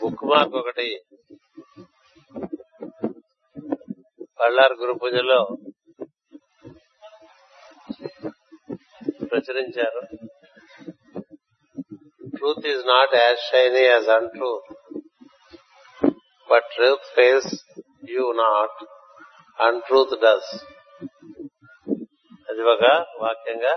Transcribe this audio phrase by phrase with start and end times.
[0.00, 0.88] Book mark ఒకటి.
[4.40, 5.38] పళ్ళార్ గురు పూజలో
[9.30, 10.02] ప్రచురించారు.
[12.36, 14.70] Truth is not as shiny as untruth
[16.48, 17.50] but truth face
[18.14, 18.78] you not
[19.86, 20.52] untruth does
[22.50, 22.84] అది ఒక
[23.22, 23.74] వాక్యంగా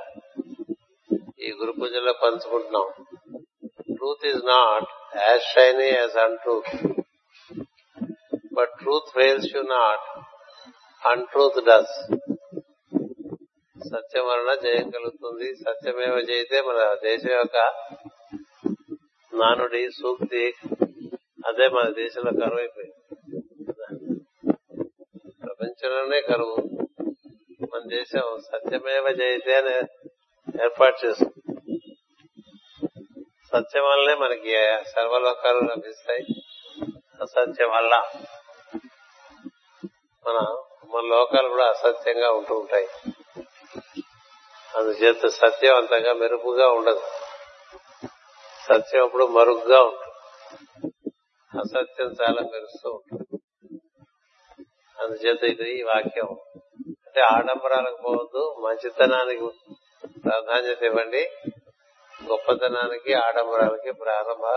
[1.46, 2.88] ఈ గురు పూజలో పంచుకుంటున్నాం.
[3.98, 4.90] Truth is not
[5.23, 6.73] as shiny as untruth
[8.57, 10.07] but truth fails you not
[11.33, 11.97] untruth does
[13.77, 17.59] సత్యం వలన జయం కలుగుతుంది సత్యమేవ జయితే మన దేశం యొక్క
[19.33, 20.45] నానుడి సూక్తి
[21.49, 22.95] అదే మన దేశంలో కరువు అయిపోయింది
[25.43, 26.57] ప్రపంచంలోనే కరువు
[27.71, 29.77] మన దేశం సత్యమేవ జయితే అని
[30.63, 31.30] ఏర్పాటు చేస్తుంది
[33.56, 34.52] సత్యం వల్లనే మనకి
[34.90, 36.26] సర్వలోకాలు లభిస్తాయి.
[37.22, 38.04] అసత్యం వల్ల
[40.28, 40.64] మన
[40.96, 42.88] మన లోకాలు కూడా అసత్యంగా ఉంటూ ఉంటాయి.
[44.76, 47.02] అందుచేత సత్యం అంతగా మెరుపుగా ఉండదు.
[48.64, 50.14] సత్యం అప్పుడు మరుగ్గా ఉంటుంది.
[51.60, 53.40] అసత్యం చాలా మెరుస్తూ ఉంటుంది.
[55.00, 56.28] అందుచేత ఇది ఈ వాక్యం.
[56.88, 59.48] అంటే ఆడంబరాలకు పోవద్దు మంచితనానికి
[60.24, 61.30] ప్రాధాన్యత ఇవ్వండి.
[62.32, 64.48] గొప్పతనానికి ఆడంబరాలకి ప్రారంభ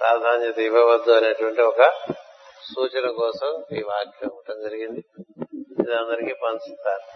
[0.00, 1.82] ప్రాధాన్యత ఇవ్వవద్దు అనేటువంటి ఒక
[2.74, 5.00] సూచన కోసం ఈ వాక్యం ఇవ్వటం జరిగింది.
[5.80, 7.06] ఇది అందరికీ పంచుతారు.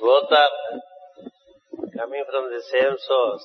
[0.00, 0.50] Both are
[1.96, 3.44] coming from the same source,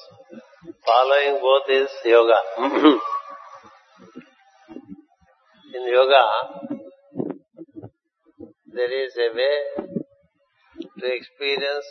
[0.86, 2.40] following both is yoga.
[5.74, 6.26] In yoga,
[8.74, 9.58] there is a way
[11.00, 11.90] to experience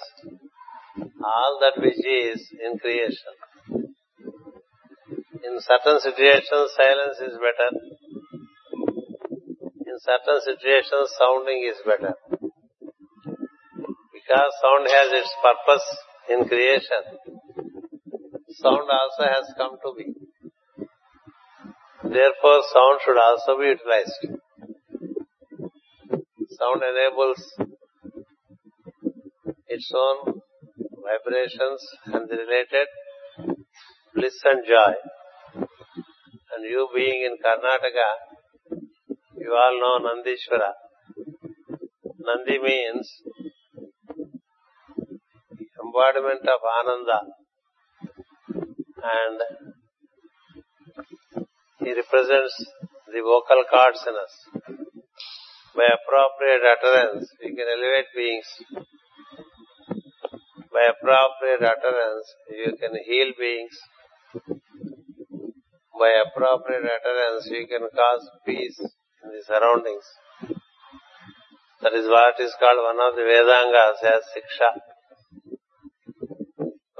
[1.24, 3.34] all that which is in creation.
[5.44, 7.70] In certain situations, silence is better.
[9.86, 12.14] In certain situations, sounding is better
[14.30, 15.86] because sound has its purpose
[16.28, 17.02] in creation.
[18.50, 20.04] Sound also has come to be.
[22.02, 24.22] Therefore, sound should also be utilized.
[26.58, 27.42] Sound enables
[29.66, 30.40] its own
[31.02, 32.88] vibrations and the related
[34.14, 34.94] bliss and joy.
[36.54, 38.78] And you being in Karnataka,
[39.38, 40.72] you all know Nandishwara.
[42.20, 43.10] Nandi means
[45.90, 47.20] embodiment of Ananda.
[49.02, 49.38] And
[51.80, 52.54] he represents
[53.10, 54.34] the vocal cords in us.
[55.74, 58.46] By appropriate utterance, we can elevate beings.
[60.70, 63.76] By appropriate utterance, you can heal beings.
[65.98, 70.06] By appropriate utterance, you can cause peace in the surroundings.
[71.82, 74.89] That is what is called one of the Vedangas as Siksha.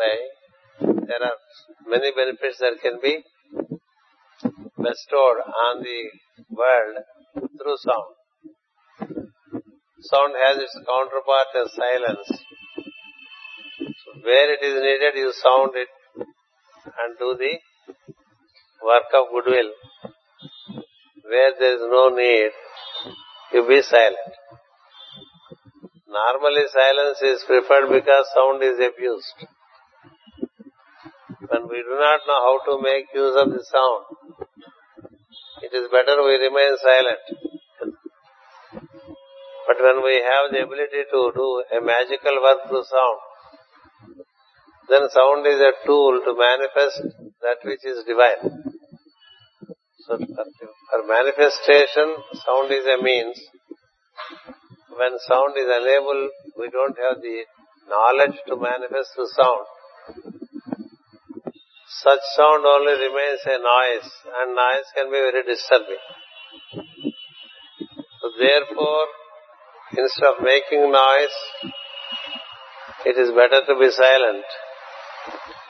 [0.01, 0.17] By,
[1.09, 1.37] there are
[1.87, 3.23] many benefits that can be
[4.79, 6.01] bestowed on the
[6.49, 6.97] world
[7.37, 8.15] through sound.
[10.01, 12.29] Sound has its counterpart as silence.
[14.01, 17.59] So where it is needed, you sound it and do the
[18.83, 19.71] work of goodwill.
[21.29, 22.53] Where there is no need,
[23.53, 24.35] you be silent.
[26.09, 29.60] Normally silence is preferred because sound is abused.
[31.51, 34.05] When we do not know how to make use of the sound,
[35.67, 37.25] it is better we remain silent.
[39.67, 43.19] But when we have the ability to do a magical work through sound,
[44.89, 47.03] then sound is a tool to manifest
[47.43, 48.63] that which is divine.
[50.07, 52.15] So for manifestation,
[52.47, 53.39] sound is a means.
[54.91, 57.43] When sound is unable, we don't have the
[57.89, 59.67] knowledge to manifest through sound.
[62.03, 64.11] Such sound only remains a noise,
[64.41, 66.01] and noise can be very disturbing.
[68.21, 69.07] So therefore,
[69.99, 71.37] instead of making noise,
[73.05, 74.45] it is better to be silent.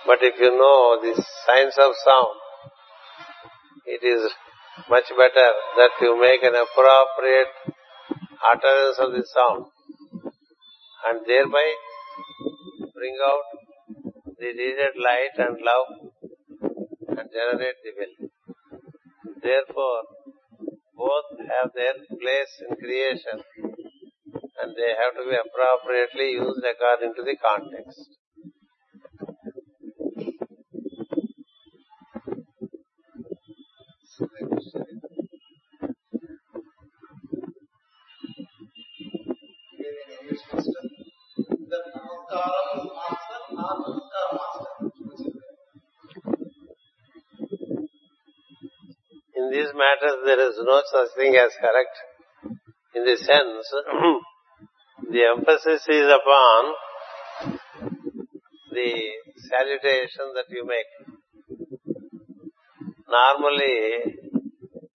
[0.07, 1.15] But if you know the
[1.47, 2.39] signs of sound,
[3.87, 4.31] it is
[4.89, 5.49] much better
[5.79, 7.55] that you make an appropriate
[8.55, 9.67] utterance of the sound
[11.09, 11.67] and thereby
[12.95, 13.43] bring out
[14.39, 16.10] the needed light and love
[17.19, 18.15] and generate the will.
[19.43, 20.03] Therefore,
[20.97, 23.43] both have their place in creation
[24.61, 28.21] and they have to be appropriately used according to the context.
[49.37, 51.97] In these matters, there is no such thing as correct.
[52.95, 54.19] In the sense, hmm.
[55.11, 56.75] the emphasis is upon
[58.77, 58.93] the
[59.49, 60.91] salutation that you make.
[63.09, 64.21] Normally,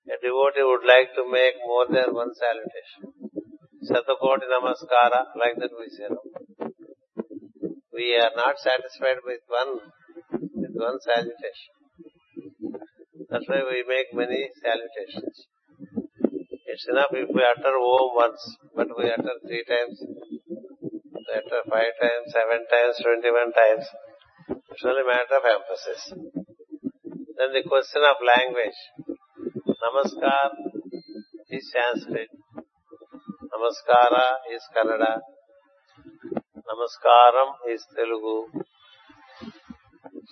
[0.08, 3.12] a devotee would like to make more than one salutation.
[3.90, 6.10] Satakoti Namaskara, like that we say.
[7.94, 9.80] We are not satisfied with one,
[10.56, 11.75] with one salutation.
[13.36, 15.36] That's why we make many salutations.
[16.72, 18.40] It's enough if we utter Om once,
[18.74, 20.00] but we utter three times,
[21.36, 23.84] utter five times, seven times, twenty-one times.
[24.72, 26.16] It's only a matter of emphasis.
[27.36, 28.80] Then the question of language.
[29.84, 30.56] Namaskar
[31.52, 32.32] is Sanskrit.
[33.52, 35.20] Namaskara is Kannada.
[36.64, 38.64] Namaskaram is Telugu.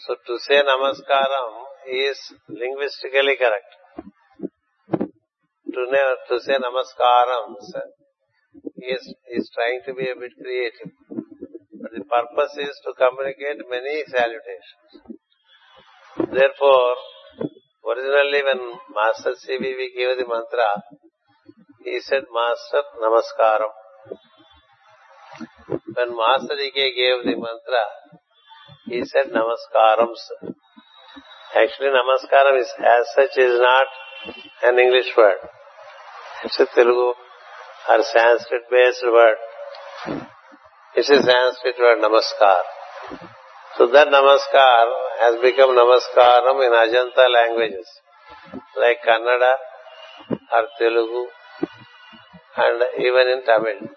[0.08, 2.18] So to say Namaskaram is
[2.54, 3.72] linguistically correct.
[5.74, 5.82] To,
[6.30, 7.58] to say Namaskaram
[8.78, 10.92] is, he is trying to be a bit creative.
[11.82, 15.18] But the purpose is to communicate many salutations.
[16.30, 16.96] Therefore,
[17.90, 18.62] originally when
[18.94, 20.70] Master CVV gave the mantra,
[21.84, 23.74] he said, Master Namaskaram.
[25.96, 27.86] When Master EK gave the mantra,
[28.88, 30.14] he said Namaskaram.
[30.14, 30.53] Actually,
[31.56, 33.88] Namaskaram is as such is not
[34.64, 35.38] an English word.
[36.44, 37.14] It's a Telugu
[37.90, 39.38] or Sanskrit based word.
[40.96, 42.62] It's a Sanskrit word, Namaskar.
[43.78, 44.86] So that Namaskar
[45.22, 47.88] has become Namaskaram in Ajanta languages,
[48.78, 49.54] like Kannada
[50.30, 51.28] or Telugu
[52.58, 53.90] and even in Tamil.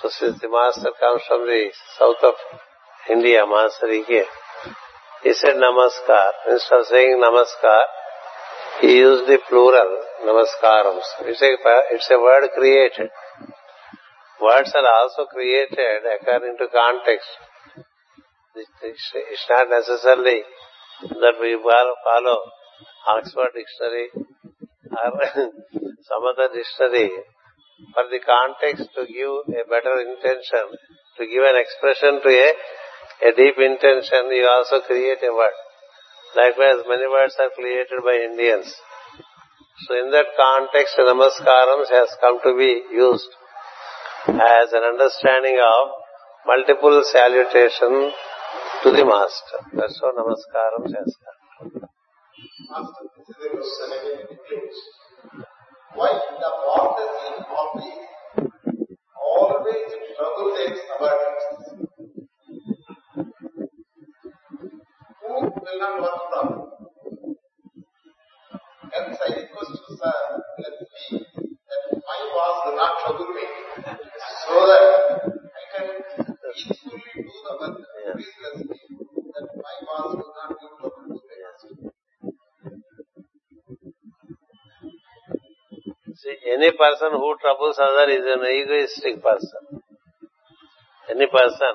[0.00, 2.34] So since the master comes from the south of
[3.10, 4.24] India, Master Ike,
[5.22, 6.30] he said Namaskar.
[6.50, 7.82] Instead of saying Namaskar,
[8.80, 11.26] he used the plural, Namaskarams.
[11.26, 11.56] It's a,
[11.90, 13.10] it's a word created.
[14.40, 17.28] Words are also created according to context.
[18.54, 20.42] It's not necessarily
[21.02, 22.38] that we follow
[23.08, 25.22] Oxford Dictionary or
[26.06, 27.10] some other dictionary
[27.94, 30.66] for the context to give a better intention,
[31.18, 32.48] to give an expression to a,
[33.22, 35.56] a deep intention, you also create a word.
[36.36, 38.74] Likewise, many words are created by Indians.
[39.86, 43.30] So in that context, namaskarams has come to be used
[44.28, 45.88] as an understanding of
[46.46, 48.12] multiple salutation
[48.82, 49.58] to the master.
[49.72, 51.88] That's how namaskarams has come.
[52.70, 54.68] Master, again
[55.94, 57.98] why the process is always,
[59.18, 61.88] always struggle takes abundance.
[65.26, 66.48] Who will not work from?
[68.94, 73.46] And science questions are, let me, that my boss will not trouble me,
[74.46, 74.84] so that
[75.28, 75.86] I can
[76.56, 77.76] easily do the work
[78.16, 78.80] reasonably,
[79.34, 81.90] that my boss will not give trouble to me.
[86.14, 89.82] See, any person who troubles other is an egoistic person.
[91.10, 91.74] Any person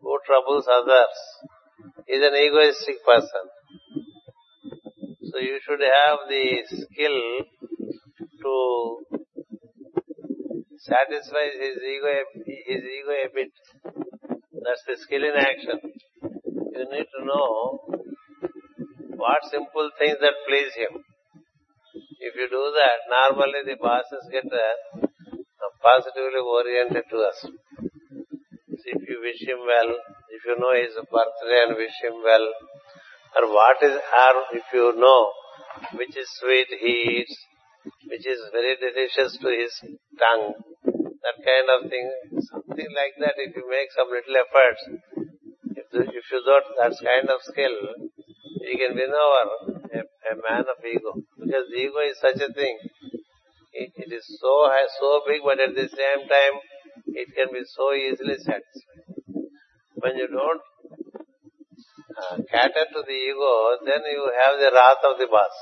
[0.00, 1.14] who troubles others
[2.08, 3.44] is an egoistic person.
[5.30, 7.18] So you should have the skill
[8.42, 8.54] to
[10.78, 12.12] satisfy his ego,
[12.46, 13.52] his ego a bit.
[14.64, 15.78] That's the skill in action.
[16.22, 17.80] You need to know
[19.16, 21.02] what simple things that please him.
[22.20, 24.96] If you do that, normally the bosses get uh,
[25.82, 27.46] positively oriented to us.
[28.68, 29.96] If you wish him well,
[30.36, 32.46] if you know his birthday and wish him well,
[33.36, 35.32] or what is, or if you know
[35.94, 37.36] which is sweet he eats,
[38.08, 39.72] which is very delicious to his
[40.18, 40.54] tongue.
[41.26, 42.06] That kind of thing,
[42.38, 44.82] something like that, if you make some little efforts,
[45.74, 47.76] if, the, if you got that kind of skill,
[48.62, 51.18] you can win over a, a man of ego.
[51.34, 52.78] Because ego is such a thing.
[53.72, 56.54] It, it is so so big, but at the same time,
[57.06, 58.95] it can be so easily satisfied.
[59.98, 60.60] When you don't
[62.16, 65.54] uh, cater to the ego, then you have the wrath of the boss.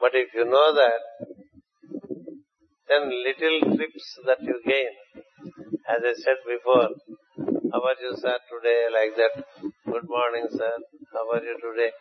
[0.00, 1.02] But if you know that,
[2.88, 4.92] then little trips that you gain,
[5.88, 6.90] as I said before,
[7.72, 9.44] how are you sir today, like that,
[9.84, 10.72] good morning sir,
[11.12, 11.92] how are you today?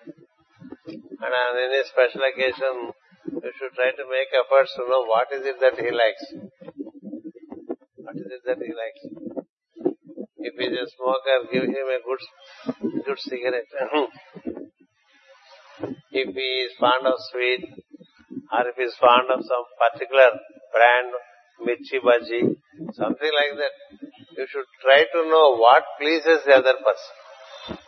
[0.88, 2.92] And on any special occasion,
[3.32, 6.26] you should try to make efforts to know what is it that he likes.
[7.98, 9.35] What is it that he likes?
[10.46, 12.22] If he is a smoker, give him a good,
[13.04, 13.66] good cigarette.
[16.12, 17.66] if he is fond of sweet,
[18.54, 20.30] or if he is fond of some particular
[20.70, 21.10] brand,
[21.66, 22.42] mirchi bhaji,
[22.94, 23.74] something like that,
[24.38, 27.80] you should try to know what pleases the other person.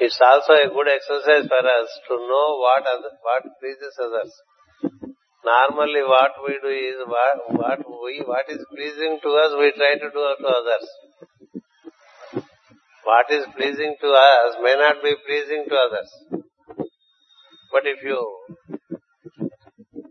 [0.00, 4.32] It's also a good exercise for us to know what other, what pleases others.
[5.48, 9.94] Normally, what we do is what, what we what is pleasing to us, we try
[9.94, 10.86] to do to others.
[13.04, 16.10] What is pleasing to us may not be pleasing to others.
[17.72, 18.18] But if you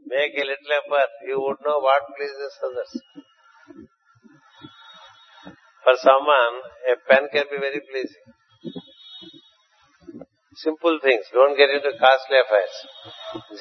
[0.07, 3.01] make a little effort, you would know what pleases others.
[5.83, 6.55] For someone,
[6.91, 8.36] a pen can be very pleasing.
[10.57, 11.25] Simple things.
[11.33, 12.75] Don't get into costly affairs.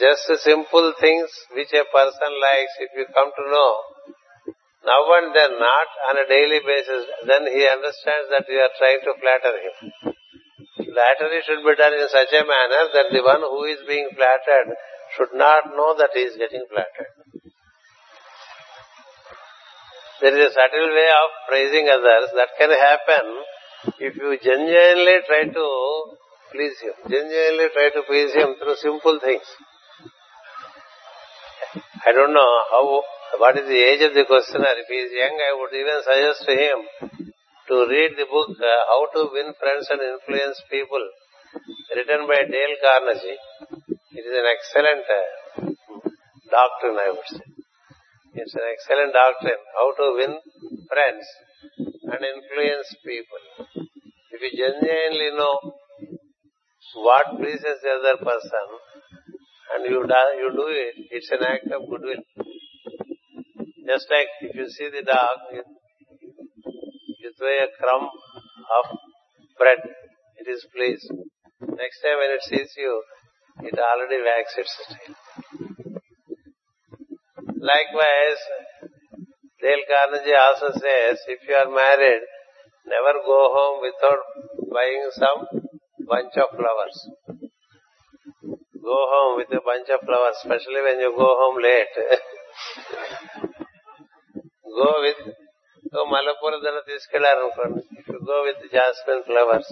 [0.00, 3.72] Just simple things which a person likes, if you come to know,
[4.86, 9.02] now and then, not on a daily basis, then he understands that you are trying
[9.02, 9.74] to flatter him.
[10.88, 14.72] Flattery should be done in such a manner that the one who is being flattered
[15.18, 17.12] should not know that he is getting flattered.
[20.22, 23.26] There is a subtle way of praising others that can happen
[23.98, 25.66] if you genuinely try to
[26.52, 26.94] please him.
[27.08, 29.46] Genuinely try to please him through simple things.
[32.06, 33.02] I don't know how,
[33.38, 34.72] what is the age of the questioner.
[34.78, 36.78] If he is young, I would even suggest to him
[37.68, 41.02] to read the book uh, How to Win Friends and Influence People,
[41.94, 43.40] written by Dale Carnegie.
[44.14, 45.20] It is an excellent uh,
[46.46, 47.46] doctrine, I would say.
[48.38, 50.32] It's an excellent doctrine, how to win
[50.86, 51.24] friends
[51.78, 53.42] and influence people.
[54.30, 55.74] If you genuinely know
[56.94, 58.66] what pleases the other person
[59.74, 62.22] and you do, you do it, it's an act of goodwill.
[63.86, 65.62] Just like if you see the dog, you,
[67.20, 68.08] you throw a crumb
[68.78, 68.98] of
[69.58, 69.78] bread,
[70.38, 71.10] it is pleased.
[71.60, 73.02] Next time when it sees you,
[73.62, 75.14] it already wags its tail.
[77.58, 78.42] Likewise,
[79.60, 82.22] Dale Carnegie also says, if you are married,
[82.86, 84.22] never go home without
[84.70, 85.65] buying some
[86.05, 86.97] bunch of flowers.
[88.83, 91.95] Go home with a bunch of flowers, especially when you go home late.
[94.81, 95.21] go with
[95.85, 99.71] so మల్లపూరదన తీసుకెళ్లారనుకోండి if you go with jasmine flowers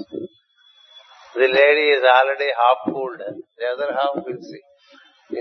[1.36, 3.22] the lady is already half cooled
[3.60, 4.60] the other half will see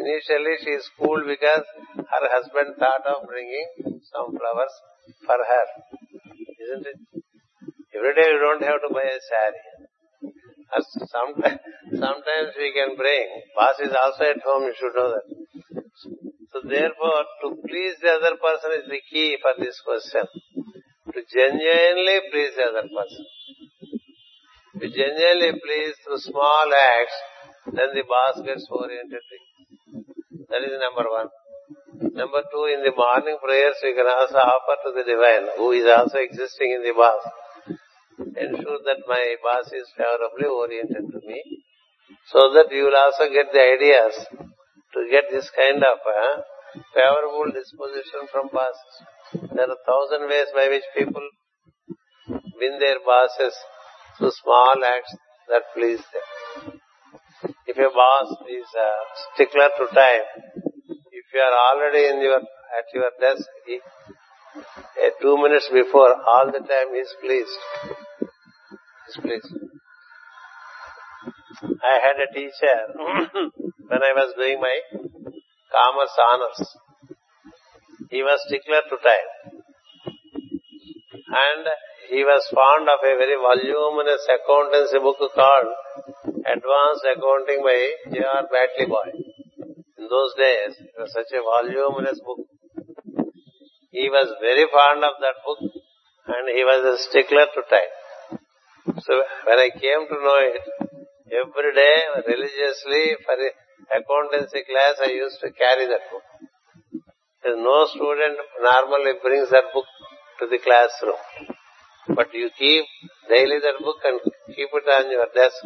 [0.01, 1.67] initially she is cooled because
[2.13, 3.73] her husband thought of bringing
[4.13, 4.79] some flowers
[5.29, 5.73] for her
[6.63, 6.99] isn't it?
[7.95, 9.63] Every day you don't have to buy a saree.
[10.82, 11.62] Sometimes,
[11.92, 13.28] sometimes we can bring.
[13.56, 15.28] Boss is also at home, you should know that.
[16.52, 20.26] So therefore, to please the other person is the key for this question.
[21.14, 23.26] To genuinely please the other person.
[24.82, 27.18] You genuinely please through small acts,
[27.70, 29.22] then the boss gets oriented.
[30.50, 31.30] That is number one.
[32.14, 35.86] Number two, in the morning prayers, we can also offer to the divine, who is
[35.86, 37.22] also existing in the boss
[38.38, 41.42] ensure that my boss is favorably oriented to me
[42.32, 44.14] so that you will also get the ideas
[44.94, 46.42] to get this kind of uh,
[46.94, 48.94] favorable disposition from bosses.
[49.54, 51.26] There are thousand ways by which people
[52.30, 53.54] win their bosses
[54.18, 55.14] through small acts
[55.50, 56.80] that please them.
[57.68, 58.90] If a boss is a
[59.34, 60.26] stickler to time,
[61.12, 63.80] if you are already in your at your desk, he,
[64.56, 67.58] uh, two minutes before, all the time he is pleased
[69.22, 69.48] please.
[71.64, 72.78] I had a teacher
[73.88, 74.78] when I was doing my
[75.72, 76.78] commerce honors.
[78.10, 79.30] He was stickler to time.
[81.34, 81.66] And
[82.10, 85.70] he was fond of a very voluminous accountancy book called
[86.46, 87.80] Advanced Accounting by
[88.14, 88.46] J.R.
[88.54, 89.08] Batliboi.
[89.98, 92.46] In those days, it was such a voluminous book.
[93.92, 95.74] He was very fond of that book
[96.28, 97.94] and he was a stickler to time.
[98.86, 99.14] So
[99.48, 100.66] when I came to know it,
[101.32, 101.96] every day
[102.28, 103.36] religiously for
[103.88, 106.24] accountancy class I used to carry that book.
[107.46, 109.86] No student normally brings that book
[110.40, 111.16] to the classroom.
[112.10, 112.84] But you keep
[113.30, 114.20] daily that book and
[114.54, 115.64] keep it on your desk.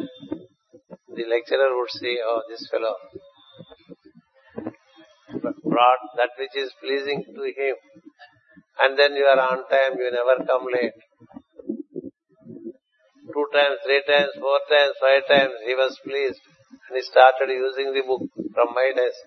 [1.14, 2.94] The lecturer would see, oh, this fellow
[5.64, 7.76] brought that which is pleasing to him.
[8.80, 10.94] And then you are on time, you never come late.
[13.38, 16.42] Two times, three times, four times, five times, he was pleased.
[16.90, 19.22] And he started using the book from my desk.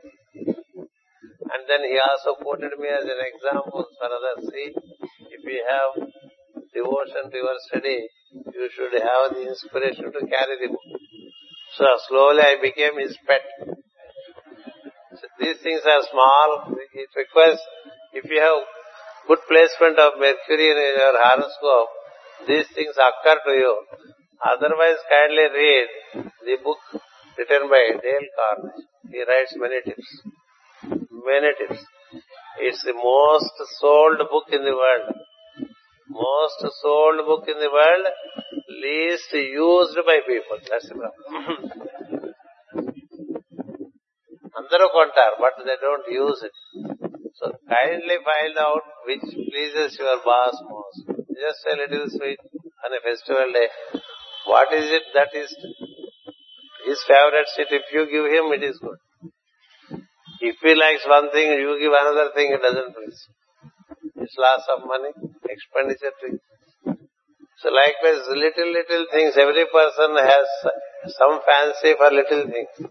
[1.47, 4.51] And then he also quoted me as an example for others.
[4.51, 4.75] See,
[5.31, 6.11] if you have
[6.75, 8.03] devotion to your study,
[8.51, 10.91] you should have the inspiration to carry the book.
[11.79, 13.47] So slowly I became his pet.
[13.63, 16.75] So these things are small.
[16.75, 17.63] It requires,
[18.11, 18.59] if you have
[19.31, 22.00] good placement of Mercury in your horoscope,
[22.48, 23.74] these things occur to you.
[24.40, 25.88] Otherwise, kindly read
[26.44, 26.78] the book
[27.38, 28.86] written by Dale Carnegie.
[29.12, 30.10] He writes many tips.
[31.24, 31.80] Many tips.
[32.58, 35.06] It's the most sold book in the world.
[36.08, 38.06] Most sold book in the world,
[38.82, 40.58] least used by people.
[40.70, 42.36] That's the problem.
[44.58, 46.60] అందరూ కొంటారు but they don't use it
[47.38, 51.09] so kindly find out which pleases your boss most
[51.42, 52.44] just a little sweet
[52.86, 53.64] అనే festival day
[54.52, 55.54] what is it that is
[56.88, 59.02] his favourite sweet if you give him it is good
[60.50, 63.22] if he likes one thing you give another thing it doesn't please
[64.24, 65.12] it's loss of money
[65.54, 66.28] expenditure to
[67.58, 70.46] So likewise, little, little things, every person has
[71.10, 72.90] some fancy for little things.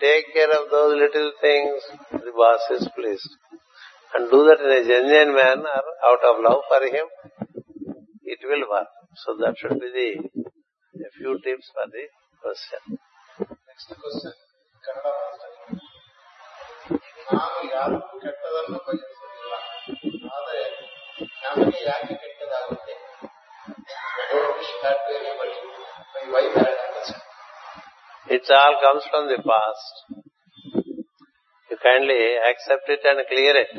[0.00, 1.82] Take care of those little things,
[2.12, 3.30] the boss is pleased.
[4.14, 7.06] And do that in a genuine manner, out of love for him,
[8.24, 8.92] it will work.
[9.16, 10.08] So that should be the,
[11.00, 12.04] a few tips for the
[12.42, 12.82] question.
[13.68, 14.34] Next question
[14.84, 15.54] Kannada master
[17.30, 19.54] ನಾನು ಯಾರು ಕೆಟ್ಟದನ್ನು ಬಯಸುವುದಿಲ್ಲ
[20.34, 20.60] ಆದರೆ
[21.44, 22.94] ನಮಗೆ ಯಾಕೆ ಕೆಟ್ಟದಾಗುತ್ತೆ
[26.14, 26.58] my wife
[28.26, 29.94] It all comes from the past.
[31.70, 33.72] You kindly accept it and clear it.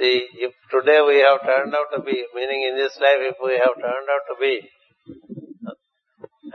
[0.00, 3.52] See, if today we have turned out to be, meaning in this life, if we
[3.60, 4.64] have turned out to be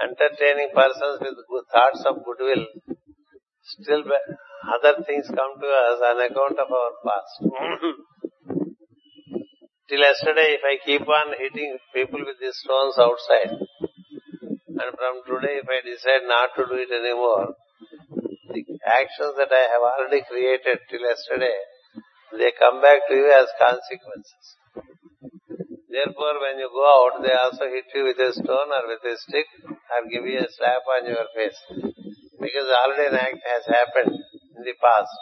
[0.01, 2.65] entertaining persons with good thoughts of goodwill,
[3.61, 7.33] still other things come to us on account of our past.
[9.89, 15.61] Till yesterday, if I keep on hitting people with these stones outside, and from today,
[15.61, 17.53] if I decide not to do it anymore,
[18.49, 21.53] the actions that I have already created till yesterday,
[22.34, 24.44] they come back to you as consequences.
[25.90, 29.16] Therefore, when you go out, they also hit you with a stone or with a
[29.18, 31.58] stick or give you a slap on your face.
[32.38, 35.16] Because already an act has happened in the past.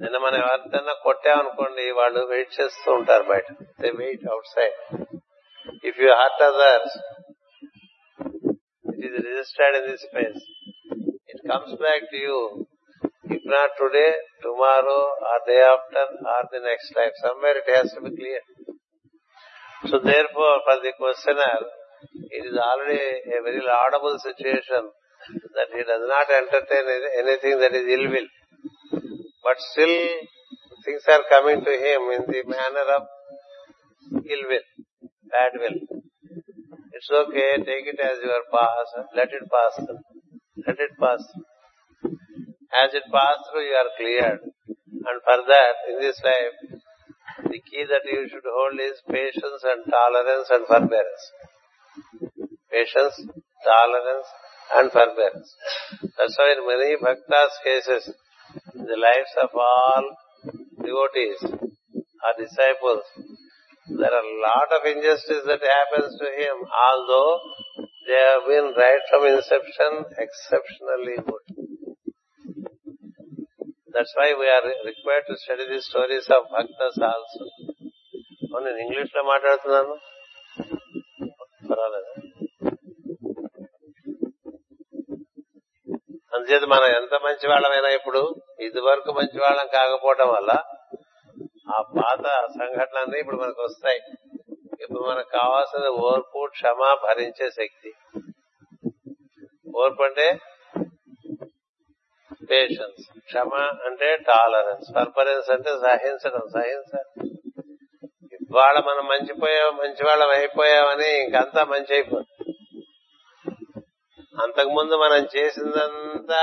[0.00, 3.48] నిన్న మనం ఎవరికన్నా కొట్టామనుకోండి వాళ్ళు wait చేస్తూ ఉంటారు బయట
[3.80, 4.76] they wait outside
[5.88, 6.94] if you hurt others
[9.00, 10.42] it is registered in this space.
[11.32, 12.66] It comes back to you,
[13.29, 17.15] if not today, tomorrow, or day after, or the next life.
[17.21, 18.41] Somewhere it has to be clear.
[19.89, 21.61] So therefore, for the questioner,
[22.29, 23.01] it is already
[23.33, 24.89] a very laudable situation
[25.57, 26.85] that he does not entertain
[27.21, 28.29] anything that is ill will.
[29.41, 29.95] But still,
[30.85, 33.03] things are coming to him in the manner of
[34.21, 34.67] ill will,
[35.29, 35.79] bad will.
[36.93, 39.85] It's okay, take it as your past, let it pass.
[40.65, 41.21] Let it pass.
[42.73, 44.41] As it passes through, you are cleared.
[44.41, 46.81] And for that, in this life,
[47.43, 51.25] the key that you should hold is patience and tolerance and forbearance.
[52.71, 53.15] Patience,
[53.63, 54.27] tolerance
[54.73, 55.49] and forbearance.
[56.17, 58.03] That's why in many bhaktas cases,
[58.73, 60.03] the lives of all
[60.81, 63.05] devotees or disciples,
[63.87, 67.39] there are a lot of injustice that happens to him, although
[68.07, 71.44] they have been right from inception exceptionally good.
[73.95, 77.45] That's why we are required to study the stories of bhakta also
[78.59, 79.99] నేను ఇంగ్లీష్లో మాట్లాడుతున్నాను.
[81.71, 82.11] పర్వాలేదు.
[86.35, 90.51] అందుచేత మనం ఎంత మంచి వాళ్ళమైనా ఇప్పుడు ఇది వరకు మంచి వాళ్ళం కాకపోవడం వల్ల
[91.73, 93.99] ఆ పాత సంఘటనలన్నీ ఇప్పుడు మనకు వస్తాయి.
[94.81, 97.93] ఇప్పుడు మనకు కావాల్సిన ఓర్పు క్షమ భరించే శక్తి.
[99.75, 100.39] ఓర్పు అంటే
[102.49, 103.51] పేషెన్స్ క్షమ
[103.87, 107.11] అంటే టాలరెన్స్ పర్పరెన్స్ అంటే సహించడం సహించాలి
[108.41, 112.31] ఇవాళ మనం మంచిపోయాం మంచి వాళ్ళం అయిపోయామని ఇంకంతా మంచి అయిపోతుంది
[114.35, 116.41] అంతకుముందు మనం చేసిందంతా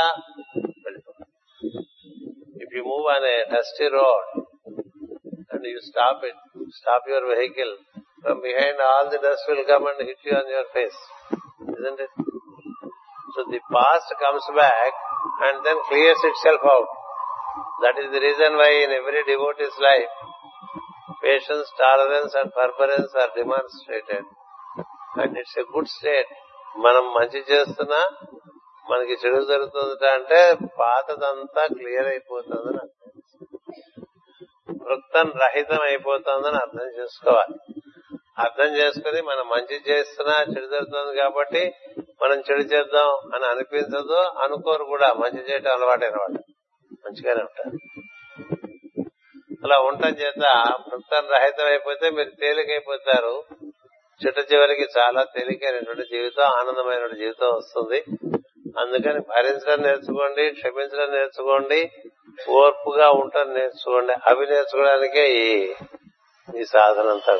[2.62, 4.28] ఇఫ్ యు మూవ్ అనే dusty road
[5.50, 6.40] and you stop it
[6.78, 7.74] stop your vehicle
[8.22, 11.00] from behind all the dust will come and hit you on your face
[11.72, 12.06] ఇదంటే
[13.34, 15.01] so the past comes back
[15.42, 16.92] and then clears itself out
[17.83, 20.14] that is the reason why in every devotee's life
[21.22, 24.28] patience tolerance and forbearance are demonstrated
[25.20, 26.33] and it's a good state
[26.78, 28.00] మనం మంచి చేస్తున్నా
[28.87, 30.38] మనకి చెడు జరుగుతుంది అంటే
[30.78, 32.98] పాతదంతా clear అయిపోతుందని అర్థం
[34.87, 37.55] వృత్తం రహితం అయిపోతుందని అర్థం చేసుకోవాలి.
[38.38, 41.62] అర్థం చేసుకుని మనం మంచి చేస్తున్నా చెడు జరుగుతుంది కాబట్టి
[42.22, 45.12] మనం చెడు చేద్దాం అని అనిపించదు అనుకోరు కూడా.
[45.12, 46.40] మంచి చేయటం అలవాటైన వాళ్ళు.
[47.06, 47.78] మంచిగానే ఉంటారు.
[49.64, 53.44] అలా ఉండటం చేత వృత్తం రహితం అయిపోతే మీరు తేలికైపోతారు.
[54.26, 58.04] చిట్ట చివరికి చాలా తేలికైనటువంటి జీవితం ఆనందమైన జీవితం వస్తుంది.
[58.78, 61.90] అందుకని భరించడం నేర్చుకోండి క్షమించడం నేర్చుకోండి
[62.48, 65.74] ఓర్పుగా ఉండటం నేర్చుకోండి అవి నేర్చుకోవడానికే ఈ
[66.61, 67.38] ఈ సాధన అంతా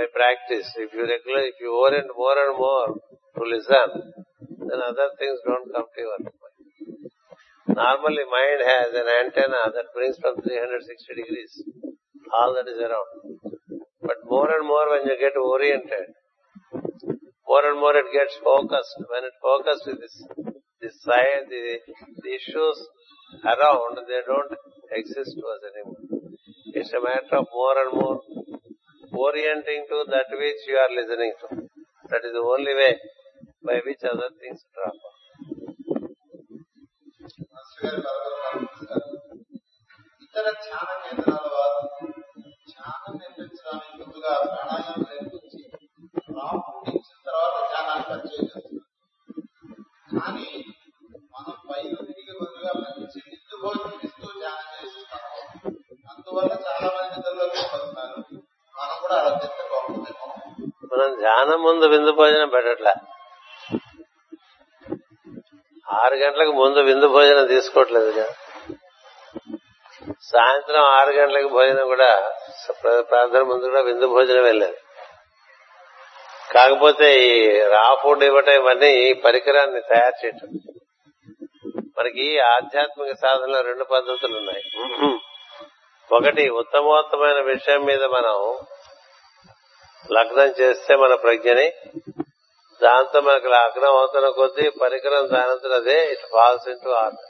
[0.00, 0.72] by practice.
[0.80, 3.88] If you regular, if you orient more and more to listen,
[4.64, 6.40] then other things don't come to your mind.
[7.68, 11.52] Normally mind has an antenna that brings from 360 degrees
[12.32, 13.10] all that is around.
[14.00, 16.16] But more and more when you get oriented,
[17.44, 18.96] more and more it gets focused.
[19.04, 20.16] When it focused with this,
[20.80, 21.78] this side, the,
[22.24, 22.78] the issues
[23.44, 24.54] around, they don't
[24.96, 26.24] exist to us anymore.
[26.72, 28.20] It's a matter of more and more
[29.17, 31.47] orienting to that which you are listening to.
[32.09, 32.91] That is the only way
[33.63, 35.19] by which other things drop off.
[37.53, 39.11] Master గారు భగవద్గీత నమస్కారం.
[40.25, 41.81] ఇతర ధ్యాన కేంద్రాల వారు
[42.71, 45.03] ధ్యానం నిర్మించడానికి ముందుగా ప్రాణాయామం
[61.50, 62.92] ధ్యానం ముందు విందు భోజనం పెట్టట్లే.
[65.86, 68.26] ఆరు గంటలకు ముందు విందు భోజనం తీసుకోవట్లేదుగా
[70.22, 72.10] సాయంత్రం ఆరు గంటలకు భోజనం కూడా
[72.82, 74.78] ప్ర- ప్రార్థన ముందు కూడా విందు భోజనం వెళ్ళేది
[76.54, 77.32] కాకపోతే ఈ
[77.68, 80.48] రా ఫుడ్ ఇవ్వటం ఇవన్నీ ఈ పరికరాన్ని తయారు చేయటం.
[81.98, 84.64] మనకి ఆధ్యాత్మిక సాధనలో రెండు పద్ధతులు ఉన్నాయి.
[86.10, 88.36] ఒకటి ఉత్తమోత్తమైన విషయం మీద మనం
[90.12, 91.68] లగ్నం చేస్తే మన ప్రజ్ఞని
[92.82, 97.26] దాంతో మనకు లగ్నం అవుతున్న కొద్దీ పరికరం దానంతరం అదే ఇట్ ఫాల్స్ ఇంటూ ఆర్డర్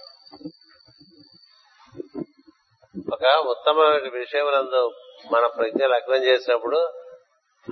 [3.13, 4.91] ఒక ఉత్తమమైన విషయములందు
[5.33, 6.79] మన ప్రజ్ఞ లగ్నం చేసినప్పుడు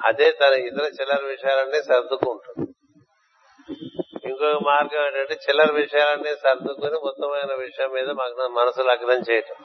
[0.05, 2.67] అదే తన ఇతర చిల్లర విషయాలన్నీ సర్దుకుంటుంది.
[4.25, 8.09] ఇంకొక మార్గం ఏంటంటే చిల్లర విషయాలన్నీ సర్దుకుని ఉత్తమమైన విషయం మీద
[8.51, 9.65] మనసు లగ్నం చేయటం.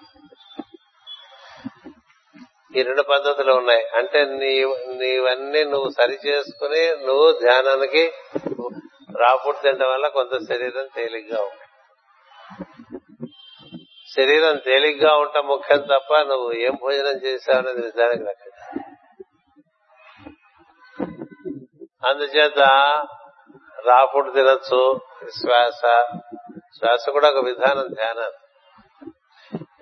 [2.75, 3.86] ఈ రెండు పద్ధతులు ఉన్నాయి.
[3.95, 8.13] అంటే నీ నీవన్నీ నువ్వు సరి చేసుకుని నువ్వు ధ్యానానికి
[9.19, 11.63] రాపుడు తినడం వల్ల కొంత శరీరం తేలిగ్గా ఉంటుంది.
[14.15, 18.79] శరీరం తేలిగ్గా ఉండటం ముఖ్యం తప్ప నువ్వు ఏం భోజనం చేశావు అనేది నిజానికి లెక్క
[22.05, 22.59] అందుచేత
[23.86, 25.81] రాపుడు తినొచ్చు శ్వాస.
[26.77, 28.42] శ్వాస కూడా ఒక విధానం ధ్యానం.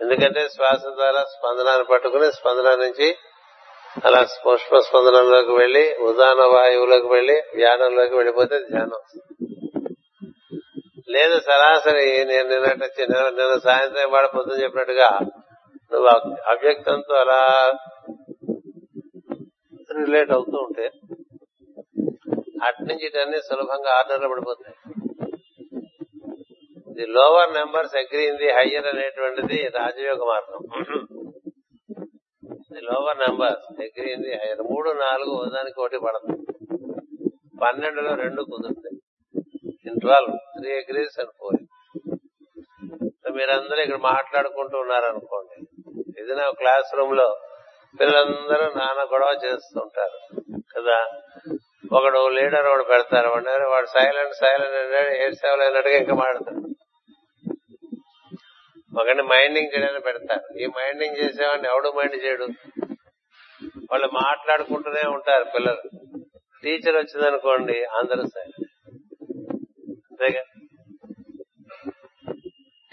[0.01, 3.15] ఎందుకంటే శ్వాస ద్వారా స్పందనాన్ని పట్టుకుని స్పందన నుంచి
[4.05, 9.21] అలా పుష్ప స్పందనంలోకి వెళ్ళి ఉదాన వాయువులోకి వెళ్ళి ధ్యానంలోకి వెళ్ళిపోతే ధ్యానం.
[11.09, 15.19] లేదు సరాసరి నేను నిన్నట నిన్న- సాయంత్రం వాడ పొద్దున చెప్పినట్టుగా
[15.93, 16.07] నువ్వు
[16.49, 17.71] అవ్యక్తంతో అలా
[20.05, 20.91] రిలేట్ అవుతూ ఉంటే
[22.63, 25.00] అటు నుంచి ఇటన్నీ సులభంగా ఆర్డర్లో పడిపోతాయి.
[26.91, 30.85] The lower numbers agree in the higher అనేటువంటిది రాజయోగ మార్గం.
[32.73, 34.61] The lower numbers agree in the higher.
[34.61, 36.37] మూడు నాలుగు దానికి ఒకటి పడదు.
[37.63, 39.01] పన్నెండులో రెండు కుదురుతాయి.
[39.85, 41.55] In twelve three agrees and four
[43.31, 45.65] మీరందరూ ఇక్కడ మాట్లాడుకుంటూ ఉన్నారనుకోండి.
[46.21, 47.37] ఇది నా క్లాస్ రూమ్లో
[47.99, 50.41] పిల్లలందరూ నాన్న గొడవ చేస్తుంటారు.
[50.77, 51.05] కదా?
[51.93, 53.29] ఒకడు లీడర్ ఒకడు పెడతారు.
[53.69, 56.71] వాడు సైలెంట్ సైలెంట్ అన్నాడు ఏడు సేవలు అన్నట్టుగా ఇంకా మాడతాడు
[58.99, 60.57] ఒకరిని మైండింగ్ చేయడానికి పెడతారు.
[60.57, 62.47] ఈ మైండింగ్ చేసేవాడిని ఎవడు మైండ్ చేయడు?
[63.91, 65.89] వాళ్ళు మాట్లాడుకుంటూనే ఉంటారు పిల్లలు.
[66.63, 68.69] టీచర్ వచ్చిందనుకోండి అందరూ సైలెంట్
[70.11, 70.43] అంతేగా?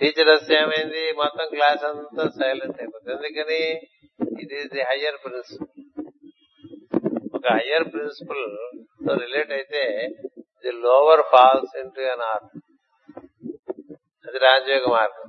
[0.00, 1.12] టీచర్ వస్తే ఏమైంది?
[1.12, 3.26] మొత్తం క్లాస్ అంతా సైలెంట్ అయిపోతుంది.
[3.26, 3.80] ఎందుకని?
[4.42, 5.66] ఇది ఈస్ ది హయ్యర్ ప్రిన్సిపల్
[7.34, 10.08] ఒక హయ్యర్ ప్రిన్సిపల్తో రిలేట్ అయితే
[10.62, 12.58] the lower falls into an order
[14.28, 15.27] అది రాజయోగ మార్గం.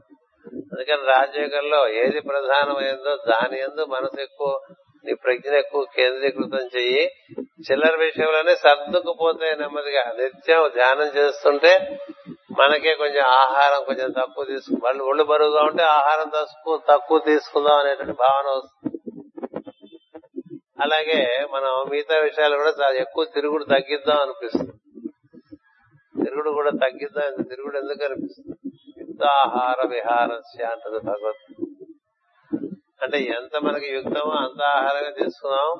[0.79, 7.11] అందుకని రాజయోగంలో ఏది ప్రధానమైందో దాని ఎందు మనసు ఎక్కువ నీ ప్రజ్ఞ ఎక్కువ కేంద్రీకృతం చెయ్యి.
[7.39, 11.99] చిల్లర విషయంలోనే సర్దుకుపోతే నెమ్మదిగా నిత్యం ధ్యానం చేస్తుంటే
[12.59, 18.13] మనకే కొంచెం ఆహారం కొంచెం తక్కువ తీసుకు వాళ్ళు ఒళ్ళు బరువుగా ఉంటే ఆహారం తక్కువ తక్కువ తీసుకుందాం అనేటువంటి
[18.13, 18.97] భావన వస్తుంది.
[20.81, 24.73] అలాగే మనం మిగతా విషయాలు కూడా చాలా ఎక్కువ తిరుగుడు తగ్గిద్దాం అనిపిస్తుంది.
[26.23, 28.58] తిరుగుడు కూడా తగ్గిద్దాం తిరుగుడు ఎందుకు అనిపిస్తుంది?
[29.19, 31.41] యుక్తాహార విహారస్య అంటది భగవత్.
[33.03, 35.71] అంటే ఎంత మనకి యుక్తమో అంత ఆహారంగా తీసుకుందాం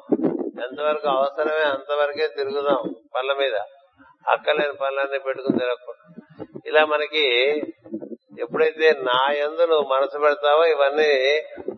[0.64, 2.82] ఎంతవరకు అవసరమే అంతవరకే తిరుగుదాం
[3.16, 3.56] పళ్ళ మీద.
[4.28, 6.06] అక్కలేని పళ్ళన్నీ పెట్టుకుని తిరగకుండా
[6.66, 7.24] ఇలా మనకి
[8.40, 11.10] ఎప్పుడైతే నా ఎందు నువ్వు మనసు పెడతావో ఇవన్నీ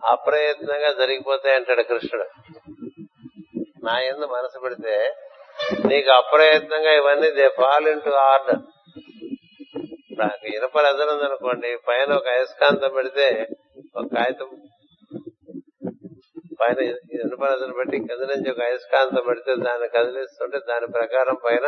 [0.07, 2.27] అప్రయత్నంగా జరిగిపోతాయి అంటాడు కృష్ణుడు.
[3.83, 4.95] నా ఎందు మనసు పెడితే
[5.85, 8.61] నీకు అప్రయత్నంగా ఇవన్నీ they fall into order
[10.51, 13.27] ఇనప రజన అనుకోండి పైన ఒక అయస్కాంతం పెడితే
[13.91, 14.49] ఒక కాగితం
[16.61, 16.79] పైన
[17.17, 21.65] ఇనుప రజన పెట్టి కింద నుంచి ఒక అయస్కాంతం పెడితే దాన్ని కదిలిస్తుంటే దాని ప్రకారం పైన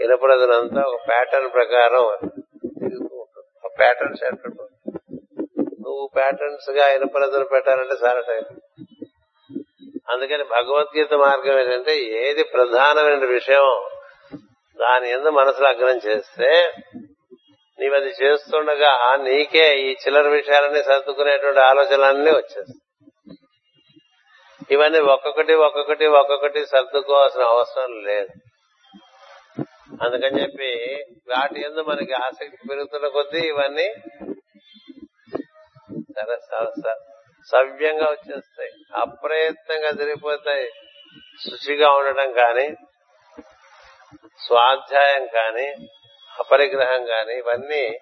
[0.00, 2.04] ఇనుప రజన అంతా ఒక ప్యాటర్న్ ప్రకారం
[3.60, 4.46] ఒక ప్యాటర్న్ సెట్
[5.84, 8.44] నువ్వు ప్యాటర్న్స్గా ఇనుప రజన పెట్టాలంటే సార్ టైం
[10.08, 13.66] అందుకని భగవద్గీత మార్గం ఏంటంటే ఏది ప్రధానమైన విషయం
[14.78, 16.50] దాని ఎందు మనసు లగ్నం చేస్తే
[17.80, 22.78] నీవది చేస్తుండగా నీకే ఈ చిల్లర విషయాలన్నీ సర్దుకునేటువంటి ఆలోచనలన్నీ వచ్చేస్తాయి.
[24.70, 28.28] ఇవన్నీ ఒక్కొక్కటి ఒక్కొక్కటి ఒక్కొక్కటి సర్దుకోవాల్సిన అవసరం లేదు.
[30.02, 30.94] అందుకని చెప్పి
[31.30, 33.94] వాటి ఎందు మనకి ఆసక్తి పెరుగుతున్న కొద్దీ ఇవన్నీ
[37.52, 38.70] సవ్యంగా వచ్చేస్తాయి.
[38.96, 40.70] అప్రయత్నంగా జరిగిపోతాయి.
[41.44, 42.68] శుచిగా ఉండటం కానీ
[44.46, 45.74] స్వాధ్యాయం కానీ
[46.38, 48.00] అపరిగ్రహం కానీ ఇవన్నీ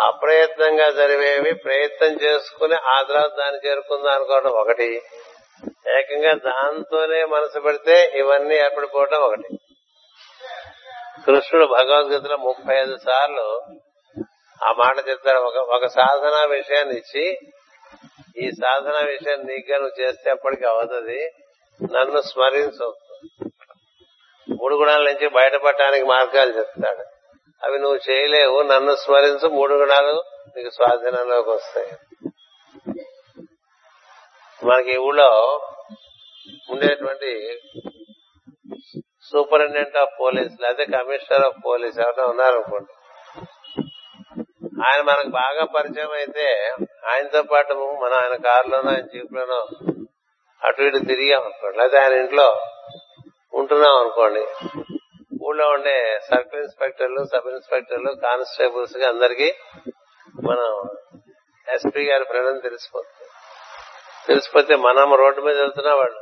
[0.00, 5.02] అప్రయత్నంగా జరిగేవి ప్రయత్నం చేసుకుని ఆ తర్వాత దాన్ని చేరుకుందాం అనుకోవడం ఒకటి.
[5.98, 9.58] ఏకంగా దాంతోనే మనసు పెడితే ఇవన్నీ ఏర్పడిపోవటం ఒకటి.
[11.26, 13.62] కృష్ణుడు భగవద్గీతలో ముప్పై ఐదు సార్లు
[14.64, 17.38] ఆ మాట చెప్తాడు ఒక ఒక సాధన విషయాన్ని ఇచ్చి
[18.38, 21.30] ఈ సాధన విషయం నీగా నువ్వు చేస్తే అప్పటికి అవుతుంది.
[21.82, 22.96] నన్ను స్మరించు.
[24.48, 27.13] మూడు గుణాల నుంచి బయటపడటానికి మార్గాలు చెప్తాడు.
[27.64, 30.14] అవి నువ్వు చేయలేవు నన్ను స్మరించు మూడు గుణాలు
[30.56, 31.92] నీకు స్వాధీనంలోకి వస్తాయి.
[34.64, 35.28] మనకి ఊళ్ళో
[36.70, 37.30] ఉండేటువంటి
[39.30, 42.92] సూపరింటెండెంట్ ఆఫ్ పోలీస్ లేదా కమిషనర్ ఆఫ్ పోలీస్ ఎవరైనా ఉన్నారనుకోండి.
[44.86, 46.46] ఆయన మనకు బాగా పరిచయం అయితే
[47.06, 49.60] ఆయనతో పాటు మనం ఆయన కారులోనో ఆయన జీపులోనో
[50.62, 52.46] అటు ఇటు తిరిగాం అనుకోండి లేదా ఆయన ఇంట్లో
[53.52, 54.44] ఉంటున్నాం అనుకోండి
[55.44, 59.10] ఊళ్ళో ఉండే సర్కిల్ ఇన్స్పెక్టర్లు సబ్ ఇన్స్పెక్టర్లు కానిస్టేబుల్స్గా
[60.44, 60.90] మనం
[61.68, 63.28] ఎస్పీ గారి ఫ్రెండ్ అని తెలిసిపోతుంది.
[64.28, 66.20] తెలిసిపోతే మనం రోడ్డు మీద వెళ్తున్నా వాళ్ళు.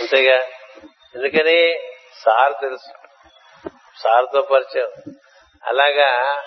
[0.00, 0.36] అంతేగా?
[1.14, 1.78] ఎందుకని?
[2.24, 2.92] సార్ తెలుసు.
[4.02, 4.90] సార్తో పరిచయం.
[5.64, 6.42] అలాగా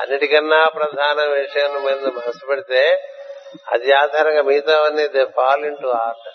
[0.00, 3.02] అన్నిటికన్నా ప్రధాన విషయం మీద మనసు పెడితే
[3.68, 6.28] అది ఆధారంగా మిగతావన్నీ they fall into to order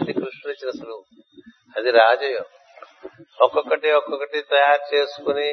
[0.00, 1.04] అది కృష్ణుడు ఇచ్చిన సులువు
[1.76, 2.44] అది రాజయోగం.
[3.42, 5.50] ఒక్కొక్కటి ఒక్కొక్కటి తయారు చేసుకుని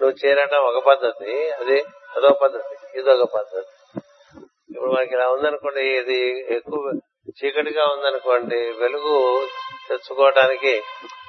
[0.00, 1.84] నువ్వు చేరటం ఒక పద్ధతి అది
[2.16, 3.72] అదొక పద్ధతి ఇదొక పద్ధతి.
[4.74, 6.18] ఇప్పుడు మనకి ఇలా ఉందనుకోండి ఇది
[6.54, 9.46] ఎక్కువ చీకటిగా ఉందనుకోండి వెలుగు
[9.88, 10.82] తెచ్చుకోవటానికి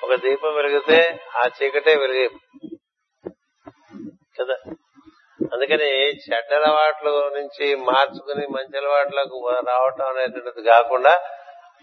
[0.04, 2.28] ఒక దీపం వెలిగితే ఆ చీకటే వెలిగి
[4.40, 4.58] కదా?
[5.54, 5.90] అందుకని
[6.24, 9.38] చెడ్డ అలవాట్ల నుంచి మార్చుకుని మంచి అలవాట్లకు
[9.70, 11.14] రావటం అనేటువంటిది కాకుండా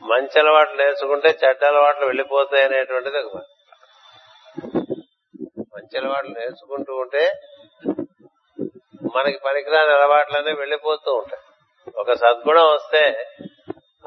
[0.02, 3.38] మంచి అలవాట్లు నేర్చుకుంటే చెడ్డ అలవాట్లు వెళ్ళిపోతాయి అనేటువంటిది ఒక
[5.74, 7.24] మంచి అలవాట్లు నేర్చుకుంటూ ఉంటే
[9.14, 11.42] మనకి పనికిరాని అలవాట్లనే వెళ్ళిపోతూ ఉంటాయి.
[11.96, 13.02] ఒక సద్గుణం వస్తే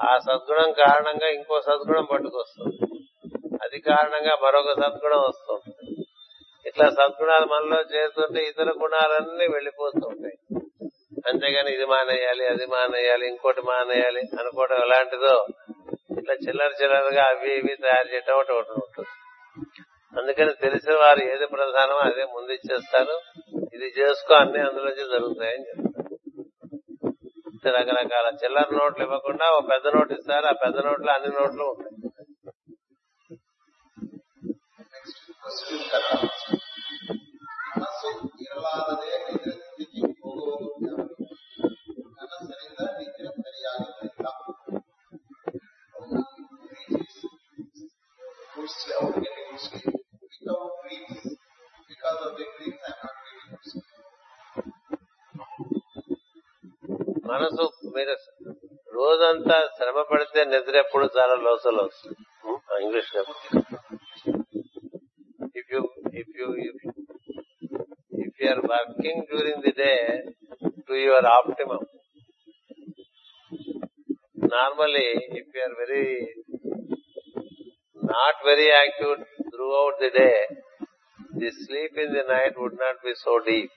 [0.08, 2.76] ఆ సద్గుణం కారణంగా ఇంకో సద్గుణం పట్టుకొస్తుంది.
[3.64, 5.67] అది కారణంగా మరొక సద్గుణం వస్తుంది
[6.78, 10.36] ఇట్లా సద్గుణాలు మనలో చేస్తుంటే ఇతర గుణాలన్నీ వెళ్ళిపోతూ ఉంటాయి
[11.28, 15.46] అంతేగాని ఇది మానేయాలి అది మానేయాలి ఇంకోటి మానేయాలి అనుకోవడం ఎలాంటిదో
[16.20, 19.12] ఇట్లా చిల్లర చిల్లరగా అవి ఇవి తయారు చేయటం ఒకటి ఒకటి ఉంటుంది.
[20.14, 23.16] అందుకని తెలిసిన వారు ఏది ప్రధానమో అదే ముందు ఇచ్చేస్తారు.
[23.74, 26.18] ఇది చేసుకో అన్ని అందులోంచి జరుగుతాయని చెప్తారు.
[27.78, 31.96] రకరకాల చిల్లర నోట్లు ఇవ్వకుండా ఒక పెద్ద నోట్ ఇస్తారు ఆ పెద్ద నోట్లో అన్ని నోట్లు ఉంటాయి.
[37.77, 38.11] ಮನಸ್ಸು
[38.45, 41.27] ಇರಲಾರದೆ ನಿದ್ರೆ ಸ್ಥಿತಿಗೆ ಹೋಗುವುದು ಯಾವುದು
[42.17, 44.27] ಕನಸಿನಿಂದ ನಿದ್ರೆ ಸರಿಯಾಗುವುದಿಲ್ಲ
[48.55, 49.95] good sleep, I would get a good sleep.
[50.25, 51.23] Without dreams,
[51.91, 53.89] because of the dreams, I am not getting good sleep.
[57.27, 58.15] మనసు మీరు
[58.97, 62.17] రోజంతా శ్రమ పడితే నిద్ర ఎప్పుడు చాలా లోసలు వస్తుంది
[62.85, 63.13] English
[65.61, 65.81] if you
[66.23, 66.47] if you
[68.40, 70.22] If you are working during the day
[70.88, 71.80] to your optimum.
[74.36, 76.28] Normally, if you are very
[77.96, 80.38] not very active throughout the day,
[81.34, 83.72] the sleep in the night would not be so deep.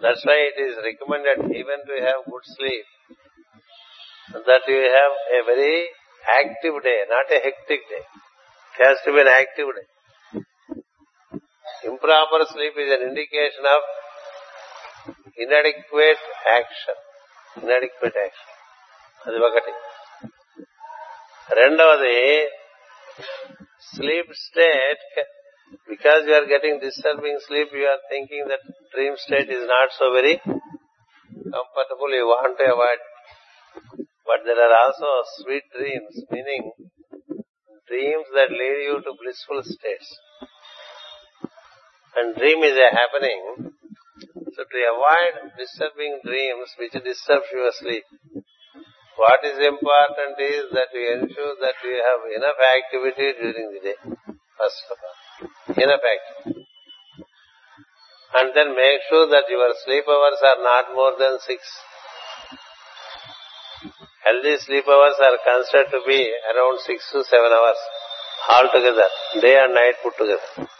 [0.00, 2.84] That's why it is recommended even to have good sleep,
[4.32, 5.88] that you have a very
[6.40, 8.04] active day, not a hectic day.
[8.78, 9.89] It has to be an active day
[11.99, 13.81] Improper sleep is an indication of
[15.37, 16.23] inadequate
[16.57, 16.97] action.
[17.63, 18.51] Inadequate action.
[19.27, 19.71] అది ఒకటి
[21.59, 22.17] రెండవది
[23.91, 25.05] sleep state
[25.87, 28.63] because you are getting disturbing sleep, you are thinking that
[28.93, 33.01] dream state is not so very comfortable, you want to avoid.
[34.25, 36.71] But there are also sweet dreams, meaning
[37.87, 40.09] dreams that lead you to blissful states.
[42.16, 43.72] and dream is a happening.
[44.56, 48.04] So to avoid disturbing dreams which disturb your sleep,
[49.16, 53.96] what is important is that you ensure that you have enough activity during the day,
[54.58, 55.20] first of all
[55.76, 56.66] enough action.
[58.32, 61.62] And then make sure that your sleep hours are not more than six.
[64.24, 66.20] Healthy sleep hours are considered to be
[66.54, 67.80] around six to seven hours
[68.48, 69.08] altogether,
[69.40, 70.70] day and night put together.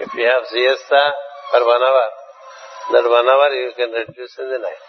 [0.00, 1.02] If you have siesta
[1.50, 2.08] for one hour,
[2.90, 4.84] that you can reduce in the night.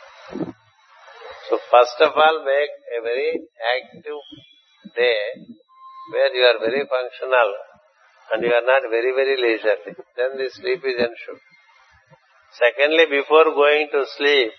[1.50, 3.40] So first of all make a very
[3.78, 4.22] active
[4.96, 5.18] day
[6.12, 7.50] where you are very functional
[8.34, 9.94] and you are not very, very leisurely.
[10.18, 11.44] Then the sleep is ensured.
[12.58, 14.52] Secondly, before going to sleep,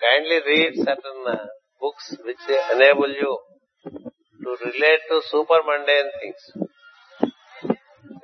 [0.00, 1.46] kindly read certain uh,
[1.78, 2.40] books which
[2.72, 3.38] enable you
[4.44, 6.71] to relate to super mundane things.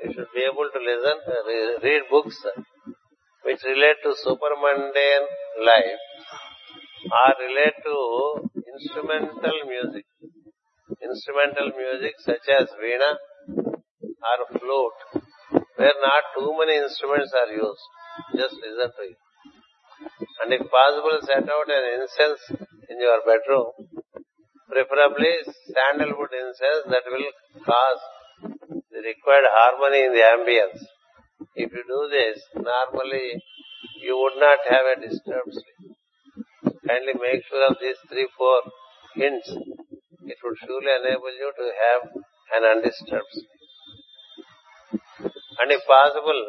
[0.04, 2.38] You should be able to listen, re- read books
[3.42, 5.26] which relate to super mundane
[5.64, 6.02] life
[7.18, 7.96] or relate to
[8.74, 10.04] instrumental music.
[11.02, 13.10] Instrumental music such as Veena,
[14.30, 15.00] or flute,
[15.76, 17.84] where not too many instruments are used.
[18.36, 19.18] Just listen to it.
[20.42, 22.42] And if possible, set out an incense
[22.88, 23.72] in your bedroom,
[24.70, 25.34] preferably
[25.74, 27.30] sandalwood incense that will
[27.64, 28.02] cause
[28.97, 30.81] the required harmony in the ambience.
[31.55, 33.27] If you do this, normally
[34.01, 35.81] you would not have a disturbed sleep.
[36.87, 38.61] Kindly make sure of these three, four
[39.15, 39.49] hints.
[40.25, 42.01] It would surely enable you to have
[42.55, 43.49] an undisturbed sleep.
[45.59, 46.41] And if possible,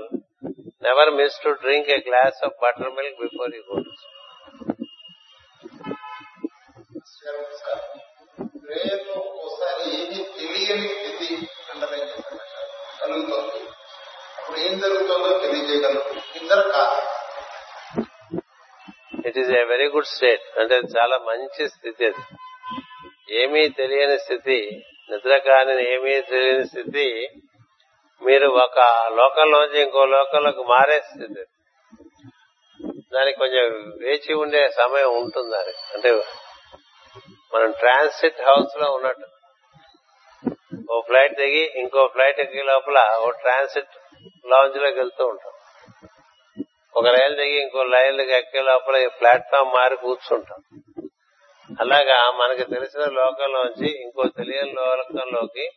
[0.81, 4.15] never miss to drink a glass of buttermilk before you go to sleep.
[7.17, 7.83] Sir
[8.65, 11.08] ప్రేయర్లో ఒక్కోసారి ఏమీ తెలియని స్థితి ఉండదని
[13.10, 13.66] కలుగుతుంది
[14.40, 16.04] అప్పుడు ఏం జరుగుతుందో తెలియజేయగలం
[16.36, 17.00] నిద్ర కాదు.
[19.28, 22.24] It is a very good state అంటే చాలా మంచి స్థితి అది.
[23.42, 24.60] ఏమీ తెలియని స్థితి
[25.12, 27.08] నిద్ర కాని ఏమీ తెలియని స్థితి
[28.22, 28.80] మీరు ఒక
[29.20, 31.44] లోకంలోంచి ఇంకో లోకంలోకి మారే స్థితి.
[33.14, 33.66] దానికి కొంచెం
[34.02, 36.10] వేచి ఉండే సమయం ఉంటుంది దానికి అంటే
[37.54, 39.29] మనం ట్రాన్సిట్ హౌస్లో ఉన్నట్టు.
[41.08, 43.94] ఫ్లైట్ దిగి ఇంకో ఫ్లైట్ ఎక్కే లోపల ఓ ట్రాన్సిట్
[44.48, 45.54] లాంజ్లోకి వెళ్తూ ఉంటాం.
[46.96, 50.62] ఒక రైలు దిగి ఇంకో రైలుకి ఎక్కే లోపల ఈ ప్లాట్ఫామ్ మారి కూర్చుంటాం.
[51.80, 55.70] అలాగా మనకి తెలిసిన లోకంలోంచి ఇంకో తెలియని లోకంలోకి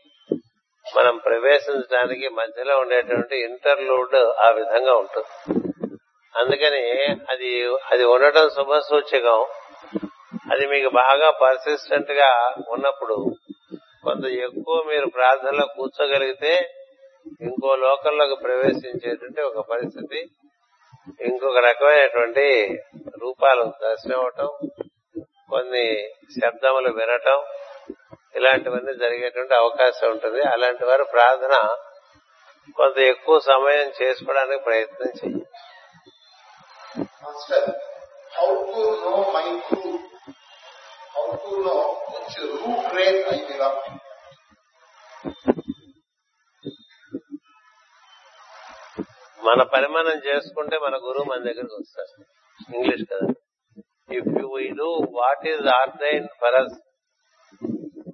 [0.97, 5.61] మనం ప్రవేశించడానికి మధ్యలో ఉండేటువంటి ఇంటర్లూడ్ ఆ విధంగా ఉంటుంది.
[6.39, 9.47] అందుకని అది అది ఉండటం శుభ సూచకం
[10.53, 13.37] అది మీకు బాగా పర్సిస్టెంట్గా ఉన్నప్పుడు
[14.05, 16.53] కొంత ఎక్కువ మీరు ప్రార్థనలో కూర్చోగలిగితే
[17.43, 20.21] ఇంకో లోకంలోకి ప్రవేశించేటువంటి ఒక పరిస్థితి.
[21.21, 22.79] ఇంకొక రకమైనటువంటి
[23.23, 24.51] రూపాలు దర్శనం అవటం
[25.51, 26.09] కొన్ని
[26.41, 27.39] శబ్దములు వినటం
[28.37, 30.43] ఇలాంటివన్నీ జరిగేటువంటి అవకాశం ఉంటుంది.
[30.43, 31.55] అలాంటి వారు ప్రార్థన
[32.77, 35.47] కొంత ఎక్కువ సమయం చేసుకోవడానికి ప్రయత్నం చేయాలి
[41.15, 41.87] Master, how
[42.27, 43.07] to know my
[43.49, 43.69] guru?
[49.39, 52.13] మన పని మనం చేసుకుంటే మన గురువు మన దగ్గరికి వస్తారు
[52.71, 53.27] ఇంగ్లీష్ కదా.
[54.19, 54.89] If you we do
[55.19, 56.77] what is ordain for us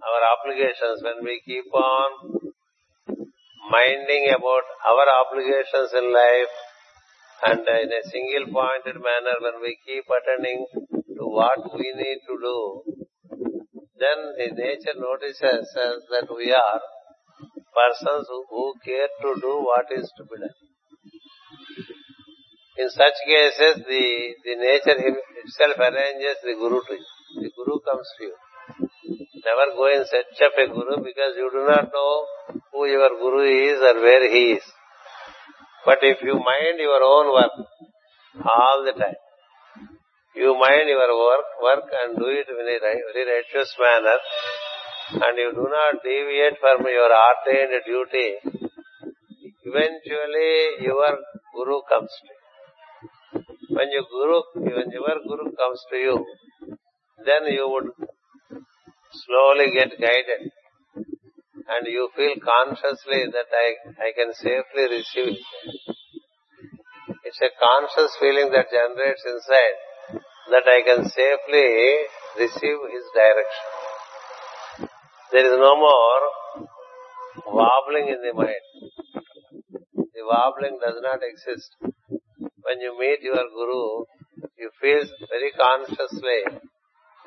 [0.02, 2.16] our obligations when we keep on
[3.62, 6.56] minding about our obligations in life
[7.38, 10.64] and in a single pointed manner when we keep attending
[11.18, 12.58] to what we need to do,
[13.98, 16.80] then the nature notices us that we are
[17.74, 20.58] persons who, care to do what is to be done.
[22.78, 24.06] In such cases, the,
[24.46, 24.98] the nature
[25.42, 27.08] itself arranges the guru to you.
[27.42, 28.36] The guru comes to you.
[29.42, 32.12] Never go and search of a guru because you do not know
[32.72, 34.62] who your guru is or where he is.
[35.84, 37.54] But if you mind your own work
[38.44, 39.18] all the time,
[40.38, 44.18] you mind your work, work and do it in a very righteous manner,
[45.26, 48.28] and you do not deviate from your ordained duty,
[49.66, 51.18] eventually your
[51.54, 52.38] guru comes to you.
[53.70, 56.16] When your guru, when your guru comes to you,
[57.26, 57.90] then you would
[59.26, 60.52] slowly get guided,
[60.94, 63.68] and you feel consciously that I,
[64.06, 65.94] I can safely receive it.
[67.24, 69.87] It's a conscious feeling that generates inside
[70.50, 71.68] that I can safely
[72.38, 73.68] receive his direction.
[75.32, 76.22] There is no more
[77.46, 78.66] wobbling in the mind.
[79.94, 81.76] The wobbling does not exist.
[81.80, 84.04] When you meet your guru,
[84.58, 86.64] you feel very consciously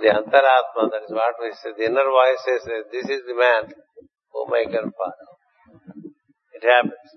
[0.01, 3.69] the antaratma, that is what we say, the inner voice says, this is the man
[4.33, 5.29] whom I can follow.
[6.57, 7.09] It happens.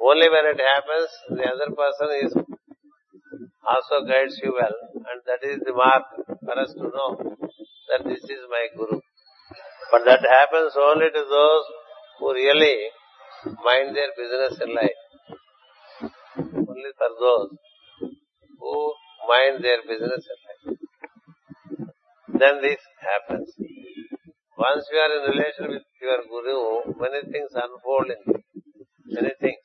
[0.00, 2.59] Only when it happens, the other person is
[3.72, 4.76] also guides you well
[5.10, 6.06] and that is the mark
[6.46, 7.10] for us to know
[7.88, 8.98] that this is my guru.
[9.92, 11.64] But that happens only to those
[12.18, 12.76] who really
[13.68, 15.00] mind their business in life.
[16.72, 17.50] Only for those
[18.58, 18.74] who
[19.30, 20.78] mind their business in life.
[22.42, 23.54] Then this happens.
[24.58, 28.40] Once you are in relation with your guru, many things unfold in you.
[29.06, 29.64] Many things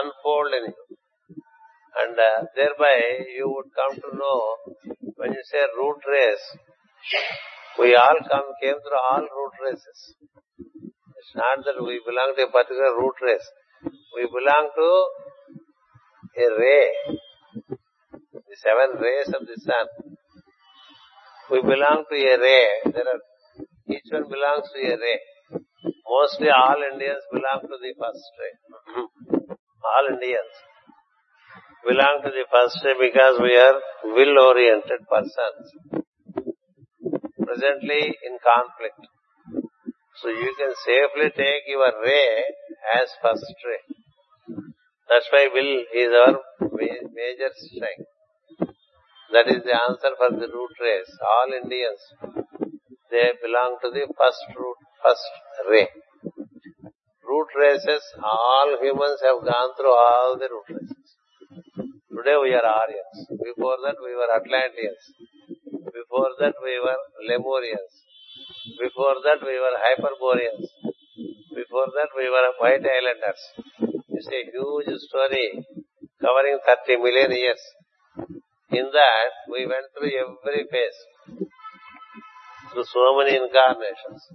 [0.00, 0.87] unfold in you
[2.00, 2.96] and uh, thereby
[3.36, 4.40] you would come to know
[5.16, 6.46] when you say root race
[7.78, 10.14] we all come came through all root races.
[10.58, 13.48] It's not that we belong to a particular root race.
[14.14, 14.88] We belong to
[16.42, 17.18] a ray
[18.32, 19.86] the seven rays of the sun.
[21.50, 22.66] We belong to a ray.
[22.92, 23.22] There are
[23.88, 25.20] each one belongs to a ray.
[26.08, 28.54] Mostly all indians belong to the first ray.
[29.86, 30.54] All indians
[31.86, 35.64] belong to the first ray because we are will-oriented persons.
[37.38, 39.02] Presently in conflict.
[40.20, 42.44] So you can safely take your ray
[42.98, 43.82] as first ray.
[45.08, 46.36] That's why will is our
[47.14, 48.10] major strength.
[49.32, 51.12] That is the answer for the root race.
[51.22, 52.02] All Indians,
[53.10, 55.30] they belong to the first root, first
[55.70, 55.88] ray.
[57.22, 60.97] Root races, all humans have gone through all the root races.
[62.18, 63.18] Today we are Aryans.
[63.30, 65.02] Before that we were Atlanteans.
[65.70, 66.98] Before that we were
[67.30, 67.94] Lemurians.
[68.82, 70.66] Before that we were Hyperboreans.
[71.54, 73.42] Before that we were White Islanders.
[74.10, 75.62] It's a huge story
[76.18, 77.62] covering 30 million years.
[78.74, 80.98] In that we went through every phase.
[82.72, 84.26] Through so many incarnations.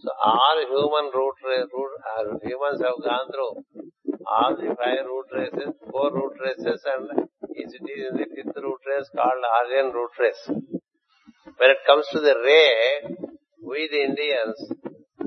[0.00, 3.81] So all human root, root uh, humans have gone through
[4.26, 9.08] all the five root races, four root races and it is the fifth root race
[9.14, 10.44] called Aryan root race.
[10.48, 13.16] When it comes to the ray,
[13.64, 14.58] we the Indians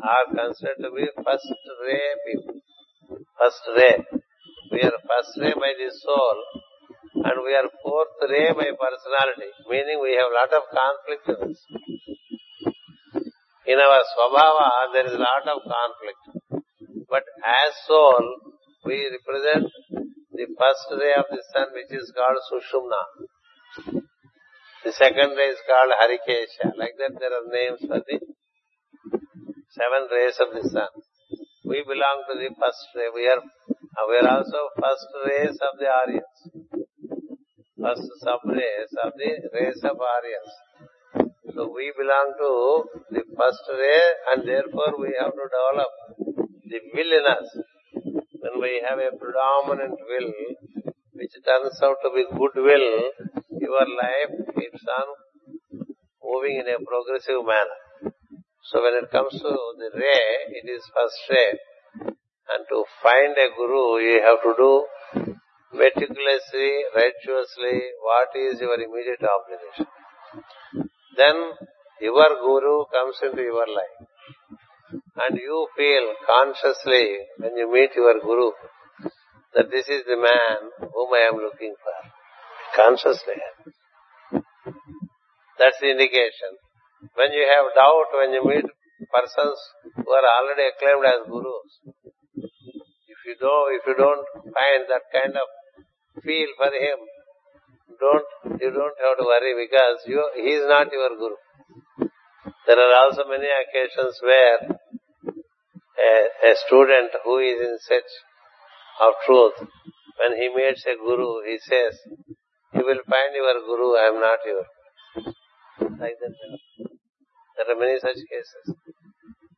[0.02, 1.50] are considered to be first
[1.86, 2.62] ray people.
[3.40, 3.96] First ray.
[4.72, 6.38] We are first ray by the soul
[7.16, 11.60] and we are fourth ray by personality, meaning we have lot of conflict in us.
[13.66, 16.66] In our swabhava, there is lot of conflict.
[17.10, 18.55] But as soul,
[18.86, 19.66] we represent
[20.32, 23.02] the first ray of the sun which is called Sushumna.
[24.86, 26.78] The second ray is called Harikesha.
[26.78, 28.18] Like that there are names for the
[29.74, 30.94] seven rays of the sun.
[31.66, 33.10] We belong to the first ray.
[33.14, 33.42] We are
[34.08, 36.38] we are also first race of the Aryans.
[37.82, 40.54] First sub-race of the race of Aryans.
[41.56, 42.52] So we belong to
[43.10, 45.92] the first ray and therefore we have to develop
[46.70, 47.50] the will in us.
[48.46, 50.32] When we have a predominant will,
[51.18, 52.90] which turns out to be good will,
[53.58, 55.08] your life keeps on
[56.22, 58.14] moving in a progressive manner.
[58.70, 59.50] So when it comes to
[59.82, 61.58] the ray, it is first ray.
[62.54, 64.74] And to find a guru, you have to do
[65.74, 69.90] meticulously, righteously, what is your immediate obligation.
[71.18, 71.50] Then
[72.00, 74.06] your guru comes into your life.
[75.16, 78.52] And you feel consciously when you meet your guru
[79.56, 81.96] that this is the man whom I am looking for.
[82.76, 83.40] Consciously.
[85.58, 86.60] That's the indication.
[87.16, 88.68] When you have doubt, when you meet
[89.08, 89.60] persons
[89.96, 91.72] who are already acclaimed as gurus,
[93.08, 95.48] if you don't, if you don't find that kind of
[96.24, 97.00] feel for him,
[97.96, 98.28] don't,
[98.60, 101.40] you don't have to worry because you, he is not your guru.
[102.68, 104.76] There are also many occasions where
[106.06, 108.14] a, student who is in search
[109.02, 109.58] of truth,
[110.20, 112.00] when he meets a guru, he says,
[112.74, 114.64] you will find your guru, I am not your
[116.00, 116.36] like that.
[117.56, 118.76] There are many such cases.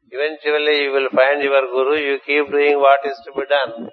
[0.10, 3.90] Eventually you will find your guru, you keep doing what is to be done.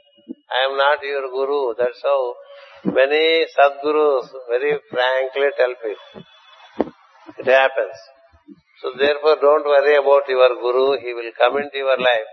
[0.54, 1.74] I am not your guru.
[1.76, 2.34] That's how
[2.84, 6.22] many sadgurus very frankly tell people.
[7.38, 7.98] It happens.
[8.80, 11.00] So therefore don't worry about your guru.
[11.00, 12.30] He will come into your life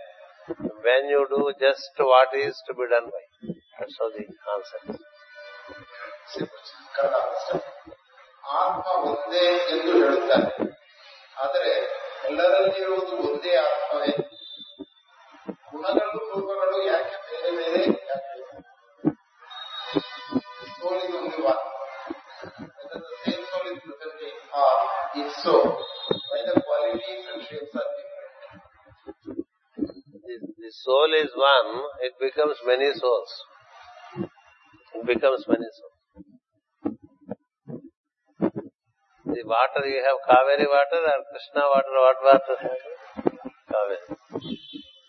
[0.84, 3.24] when you do just what is to be done by.
[3.78, 4.24] That's how the
[4.54, 5.00] answer is.
[8.56, 10.50] ಆತ್ಮ ಒಂದೇ ಎಂದು ಹೇಳುತ್ತಾರೆ
[11.36, 11.72] ಆದರೆ
[12.28, 14.12] ಎಲ್ಲರಲ್ಲಿರುವುದು ಒಂದೇ ಆತ್ಮವೇ
[15.72, 18.22] ಗುಣಗಳು ರೂಪಗಳು ಯಾಕೆ ಬೇರೆ ಬೇರೆ ಯಾಕೆ
[20.78, 21.62] soul is only one.
[22.78, 24.74] Whether the same soul is present in or
[25.22, 25.54] if so,
[26.68, 26.80] why
[30.39, 33.31] the, soul is one, it becomes many souls.
[34.95, 35.99] It becomes many souls.
[39.25, 42.57] The water you have Kaveri water or Krishna water, what water?
[43.67, 43.99] Kaveri.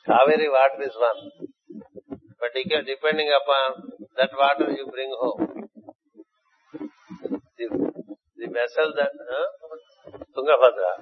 [0.09, 1.21] Kaveri water is one.
[2.41, 5.69] But depending upon that water you bring home.
[7.59, 7.67] The,
[8.39, 9.49] the vessel that, huh?
[10.35, 10.93] Tungabhadra.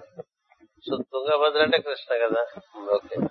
[0.83, 2.43] So Tungabhadra ante Krishna kada.
[3.01, 3.30] Okay.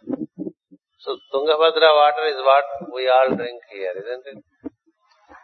[1.00, 4.44] Water is what we all drink here, isn't it?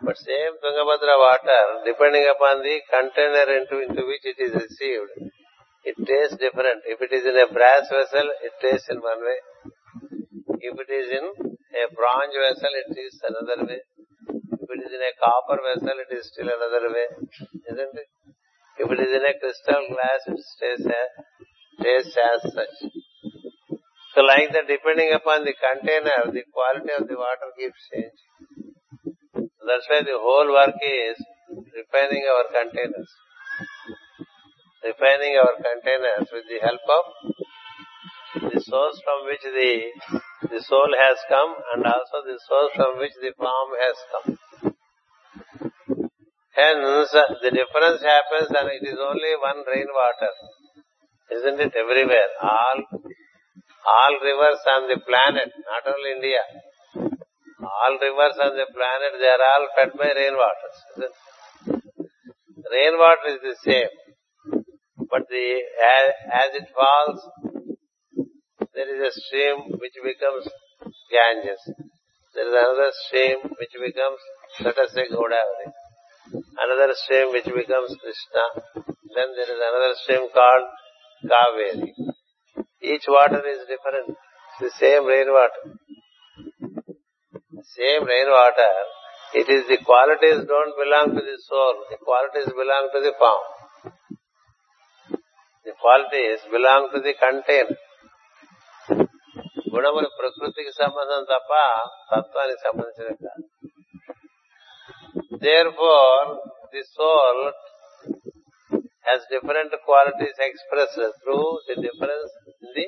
[0.01, 5.31] But same Tungabhadra water, depending upon the container into, into which it is received,
[5.85, 6.83] it tastes different.
[6.85, 9.39] If it is in a brass vessel, it tastes in one way.
[10.59, 13.79] If it is in a bronze vessel, it is another way.
[14.59, 17.07] If it is in a copper vessel, it is still another way,
[17.71, 18.09] isn't it?
[18.77, 21.09] If it is in a crystal glass, it stays as
[21.79, 22.91] tastes as, tastes as such.
[24.15, 28.31] So like that, depending upon the container, the quality of the water keeps changing.
[29.59, 31.19] That's why the whole work is
[31.51, 33.11] refining our containers.
[34.87, 37.05] Refining our containers with the help of
[38.55, 39.91] the source from which the,
[40.47, 44.39] the soul has come and also the source from which the form has come.
[46.55, 47.11] Hence,
[47.43, 50.31] the difference happens and it is only one rainwater.
[51.35, 52.31] Isn't it everywhere?
[52.39, 53.04] All,
[53.85, 56.41] all rivers on the planet, not only India.
[57.61, 60.77] All rivers on the planet, they are all fed by rainwaters.
[60.97, 61.15] Isn't it?
[62.65, 63.93] Rainwater is the same.
[65.09, 67.21] But the, as, as it falls,
[68.73, 70.49] there is a stream which becomes
[71.09, 71.61] Ganges.
[72.33, 74.19] There is another stream which becomes,
[74.59, 75.69] let us say, Godavari.
[76.57, 78.45] Another stream which becomes Krishna.
[79.15, 80.27] Then there is another stream
[82.84, 82.94] called Kaveri.
[82.94, 84.16] Each water is different.
[84.60, 85.78] It's the same rainwater.
[87.62, 88.72] Same rainwater.
[89.34, 91.74] It is the qualities don't belong to the soul.
[91.90, 93.44] The qualities belong to the form.
[95.64, 97.76] The qualities belong to the container.
[99.74, 101.52] గుణములు ప్రకృతికి సంబంధం తప్ప
[102.10, 103.44] తత్వానికి సంబంధించినవి కాదు
[105.44, 106.28] therefore
[106.72, 107.54] the soul
[109.10, 112.86] has different qualities expressed through the difference in the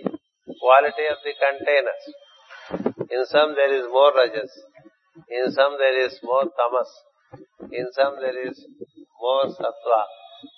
[0.61, 2.05] quality of the containers.
[3.11, 4.53] In some there is more rajas,
[5.29, 6.91] in some there is more tamas,
[7.71, 8.57] in some there is
[9.21, 10.03] more sattva.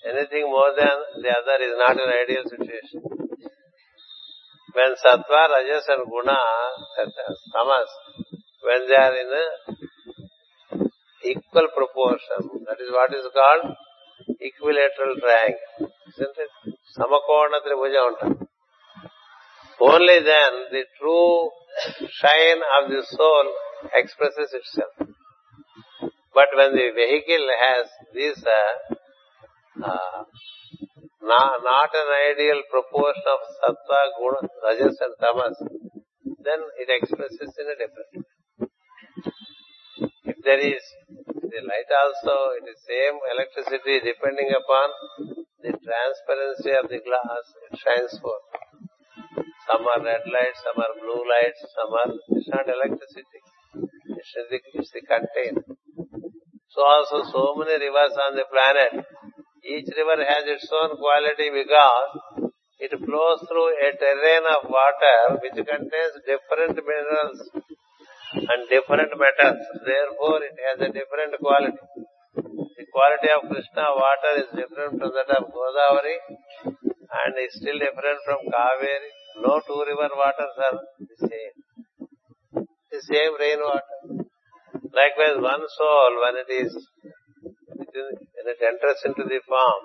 [0.09, 3.03] Anything more than the other is not an ideal situation.
[4.75, 6.39] When sattva, rajas and guna,
[7.53, 7.91] tamas,
[8.63, 9.75] when they are in a
[11.25, 12.65] equal proportion.
[12.69, 13.77] That is what is called
[14.41, 15.93] equilateral triangle.
[16.13, 16.53] Isn't it?
[16.97, 18.35] సమకోణ త్రిభుజం అంటారు
[19.82, 21.50] only then the true
[22.12, 23.46] shine of the soul
[23.96, 25.10] expresses itself.
[26.34, 28.96] But when the vehicle has this uh,
[29.84, 30.24] uh,
[31.22, 35.58] not, not an ideal proportion of sattva, guna, rajas and tamas,
[36.44, 38.24] then it expresses in a different way.
[40.26, 40.84] If there is
[41.24, 44.90] the light also, it is same electricity depending upon
[45.64, 48.59] the transparency of the glass, it shines forth.
[49.70, 53.42] Some are red lights, some are blue lights, some are, it's not electricity.
[54.18, 55.06] It's the, it's the.
[56.74, 59.06] So also so many rivers on the planet.
[59.62, 62.50] Each river has its own quality because
[62.82, 67.40] it flows through a terrain of water which contains different minerals
[68.34, 69.62] and different metals.
[69.86, 71.78] Therefore, it has a different quality.
[72.34, 76.18] The quality of Krishna water is different from that of Godavari
[77.10, 79.10] and is still different from Kaveri.
[79.42, 81.56] No two river waters are the same.
[82.92, 84.30] The same rain water.
[84.90, 86.74] Likewise, one soul, when it is,
[87.78, 89.84] when it enters into the form,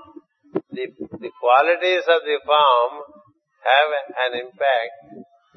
[0.72, 0.88] the,
[1.20, 2.92] the qualities of the form
[3.64, 3.90] have
[4.28, 4.96] an impact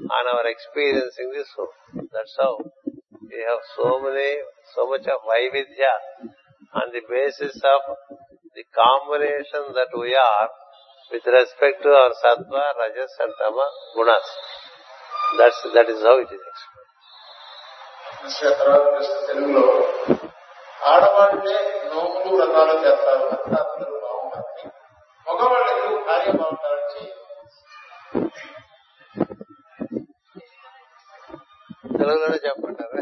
[0.03, 1.71] on our experiencing the soul.
[2.11, 2.59] That's how
[3.27, 4.39] we have so many,
[4.75, 5.95] so much of Vaividya
[6.75, 7.81] on the basis of
[8.55, 10.47] the combination that we are
[11.10, 14.28] with respect to our Sattva, Rajas and Tama gunas.
[15.38, 16.78] That's, that is how it is explained.
[18.24, 19.62] విషయ తర్వాత ప్రశ్న తెలుగులో
[20.90, 21.54] ఆడవాళ్లే
[21.88, 24.68] నోములు వ్రతాలు చేస్తారు అంతా అందరూ బాగుంటారు
[25.26, 27.18] మగవాళ్ళు ఎందుకు భార్య బాగుంటారని చేయరు
[31.98, 32.92] తెలుగులోనే చెప్పంటారు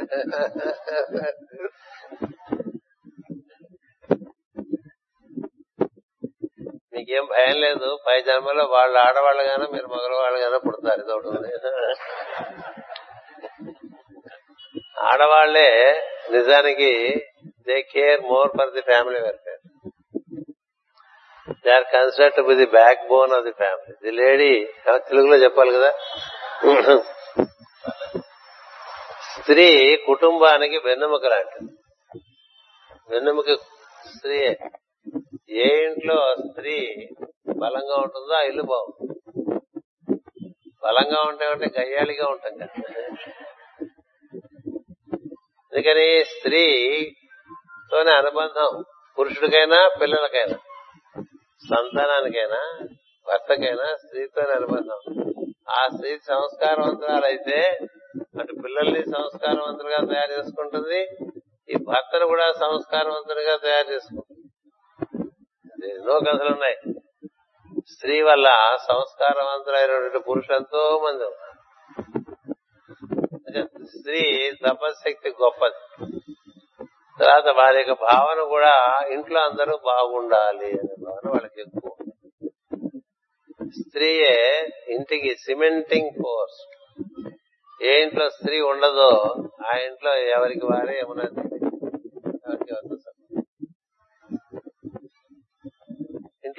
[6.95, 7.99] మీకేం భయం లేదు.
[8.07, 11.01] పై జన్మలో వాళ్ళు కానీ మీరు మగవాళ్ళగానే పుడతారు.
[11.01, 11.51] ఇది ఉంది.
[14.99, 15.69] ఆడవాళ్ళే
[16.31, 16.91] నిజానికి
[17.67, 19.63] they care more for the family welfare.
[21.65, 22.65] They are concerned with the
[23.07, 23.93] backbone of the family.
[24.03, 24.53] The lady
[25.09, 25.91] తెలుగులో చెప్పాలి కదా.
[29.41, 31.71] స్త్రీ కుటుంబానికి వెన్నెముక లాంటిది.
[33.09, 33.49] వెన్నెముక
[34.15, 34.59] స్త్రీయే.
[35.49, 37.07] ఏ ఇంట్లో స్త్రీ
[37.57, 39.11] బలంగా ఉంటుందో ఆ ఇల్లు బాగుంటుంది.
[40.83, 42.85] బలంగా ఉంటామంటే గయ్యాళిగా ఉంటాం కదా.
[45.73, 48.83] అందుకని స్త్రీతోనే అనుబంధం
[49.19, 50.57] పురుషుడికైనా పిల్లలకైనా
[51.69, 52.87] సంతానానికైనా
[53.27, 54.99] భర్తకైనా స్త్రీతోనే అనుబంధం.
[55.69, 57.79] ఆ స్త్రీ సంస్కారవంతురాలైతే
[58.39, 61.01] అటు పిల్లల్ని సంస్కారవంతులుగా తయారు చేసుకుంటుంది
[61.69, 64.24] ఈ భర్తను కూడా సంస్కారవంతునిగా తయారు చేసుకుంటుంది.
[65.84, 66.78] ఎన్నో కథలు ఉన్నాయి.
[67.93, 71.55] స్త్రీ వల్ల సంస్కారవంతులైనటువంటి పురుషులు ఎంతో మంది ఉన్నారు.
[73.86, 75.80] స్త్రీ తపశక్తి గొప్పది.
[77.19, 81.91] తర్వాత వారి యొక్క భావన కూడా ఇంట్లో అందరూ బాగుండాలి అనే భావన వాళ్ళకి ఎక్కువ
[83.82, 86.59] స్త్రీయే ఇంటికి సిమెంటింగ్ ఫోర్స్
[87.84, 92.95] ఏ ఇంట్లో స్త్రీ ఉండదో ఆ ఇంట్లో ఎవరికి వారే ఏమన్నా ఎవరికి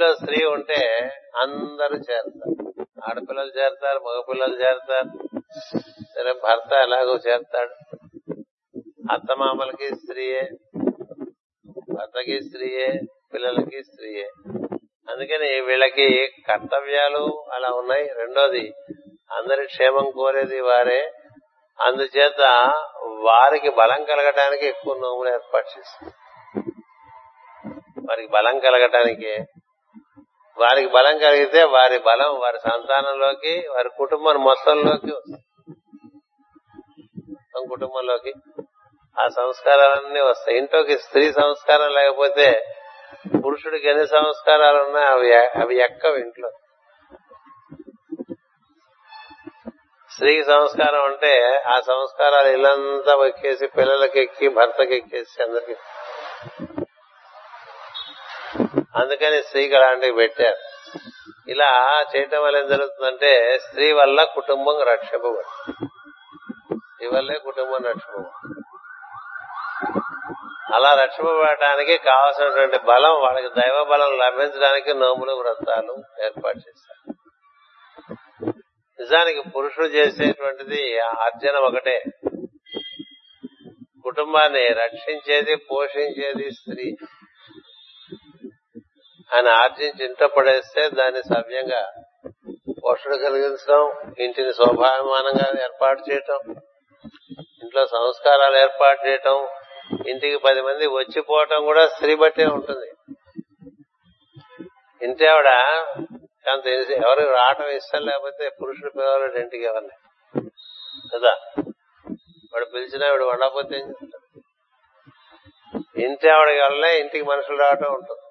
[0.01, 2.85] ఇంట్లో స్త్రీ ఉంటే అందరూ చేరుతారు.
[3.05, 5.41] ఆడపిల్లలు చేరుతారు మగపిల్లలు చేరుతారు.
[6.15, 7.97] సరే భర్త ఎలాగో చేరుతాడు.
[9.13, 10.51] అత్తమామలకి స్త్రీయే
[11.95, 12.93] భర్తకి స్త్రీయే
[13.35, 14.31] పిల్లలకి స్త్రీయే.
[15.11, 18.05] అందుకని వీళ్ళకి కర్తవ్యాలు అలా ఉన్నాయి.
[18.05, 18.73] రెండోది
[19.33, 21.13] అందరి క్షేమం కోరేది వారే.
[21.81, 22.41] అందుచేత
[23.07, 26.13] వారికి బలం కలగటానికి ఎక్కువ నోములు ఏర్పాటు చేస్తారు.
[28.11, 29.45] వారికి బలం కలగటానికి
[30.59, 35.43] వారికి బలం కలిగితే వారి బలం వారి సంతానంలోకి వారి కుటుంబం మొత్తంలోకి వస్తుంది.
[37.69, 38.33] కుటుంబంలోకి
[39.21, 40.59] ఆ సంస్కారాలన్నీ వస్తాయి.
[40.59, 42.65] ఇంట్లోకి స్త్రీ సంస్కారం లేకపోతే
[43.45, 46.51] పురుషుడికి ఎన్ని సంస్కారాలు ఉన్నా అవి అవి ఎక్కవు ఇంట్లో.
[50.11, 55.77] స్త్రీకి సంస్కారం అంటే ఆ సంస్కారాలు ఇల్లంతా ఎక్కేసి పిల్లలకి ఎక్కి భర్తకి ఎక్కేసి అందరికి.
[58.97, 60.57] అందుకని స్త్రీకి అలాంటివి పెట్టారు.
[61.51, 65.73] ఇలా చేయటం వల్ల ఏం జరుగుతుందంటే స్త్రీ వల్ల కుటుంబం రక్షపబడి
[66.77, 68.63] స్త్రీ వల్లే కుటుంబం రక్షింపబడు
[70.75, 77.15] అలా రక్షింపబడటానికి కావాల్సినటువంటి బలం వాళ్ళకి దైవ బలం లభించడానికి నోములు వ్రతాలు ఏర్పాటు చేశారు.
[79.01, 82.03] నిజానికి పురుషుడు చేసేటువంటిది అర్జన ఒకటే.
[84.03, 86.97] కుటుంబాన్ని రక్షించేది పోషించేది స్త్రీ.
[89.35, 91.93] ఆయన ఆర్జించి ఇంట్లో పడేస్తే దాన్ని సవ్యంగా
[92.85, 96.41] పోషణ కలిగించడం ఇంటిని శోభాభిమానంగా ఏర్పాటు చేయటం
[97.63, 99.49] ఇంట్లో సంస్కారాలు ఏర్పాటు చేయటం
[100.09, 102.93] ఇంటికి పది మంది వచ్చిపోవటం కూడా స్త్రీ బట్టే ఉంటుంది.
[105.03, 105.47] ఇంటి ఆవిడ
[106.51, 110.51] అంత ఎవరు రావటం ఇష్టం లేకపోతే పురుషుడు పిలవలేడు ఇంటికి ఎవరిని.
[111.15, 111.37] కదా?
[112.55, 114.41] వాడు పిలిచినా వీడు వండకపోతే ఏం చేస్తాడు?
[116.01, 118.26] ఇంటి ఆవిడకి వల్లనే ఇంటికి మనుషులు రావటం ఉంటుంది.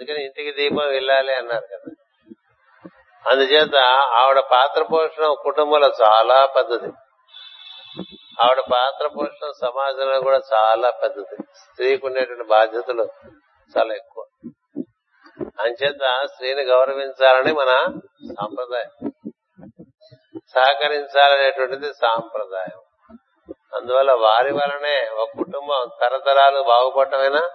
[0.00, 1.94] అందుకని ఇంటికి దీపం వెళ్ళాలి అన్నారు కదా.
[3.30, 3.76] అందుచేత
[4.14, 6.92] ఆవిడ పాత్ర పోషణం కుటుంబంలో చాలా పెద్దది.
[8.42, 11.42] ఆవిడ పాత్ర పోషణం సమాజంలో కూడా చాలా పెద్దది.
[11.42, 13.08] స్త్రీకి ఉండేటువంటి బాధ్యతలు
[13.78, 14.24] చాలా ఎక్కువ.
[15.60, 18.00] అంచేత స్త్రీని గౌరవించాలని మన
[18.40, 19.12] సాంప్రదాయం.
[20.34, 22.80] సహకరించాలనేటువంటిది సాంప్రదాయం.
[23.74, 27.50] అందువల్ల వారి వలనే ఒక కుటుంబం తరతరాలు బాగుపడటమైనా?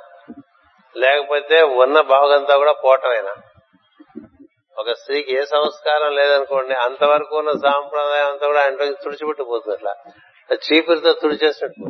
[0.95, 3.33] లేకపోతే ఉన్న బాగంతా కూడా పోవటమేనా
[4.75, 9.93] ఒక స్త్రీకి ఏ సంస్కారం లేదనుకోండి అంతవరకు ఉన్న సాంప్రదాయం అంతా కూడా ఆయన తుడిచిపెట్టిపోతుంది అట్లా
[10.61, 11.85] చీపురితో తుడిచేసినట్టు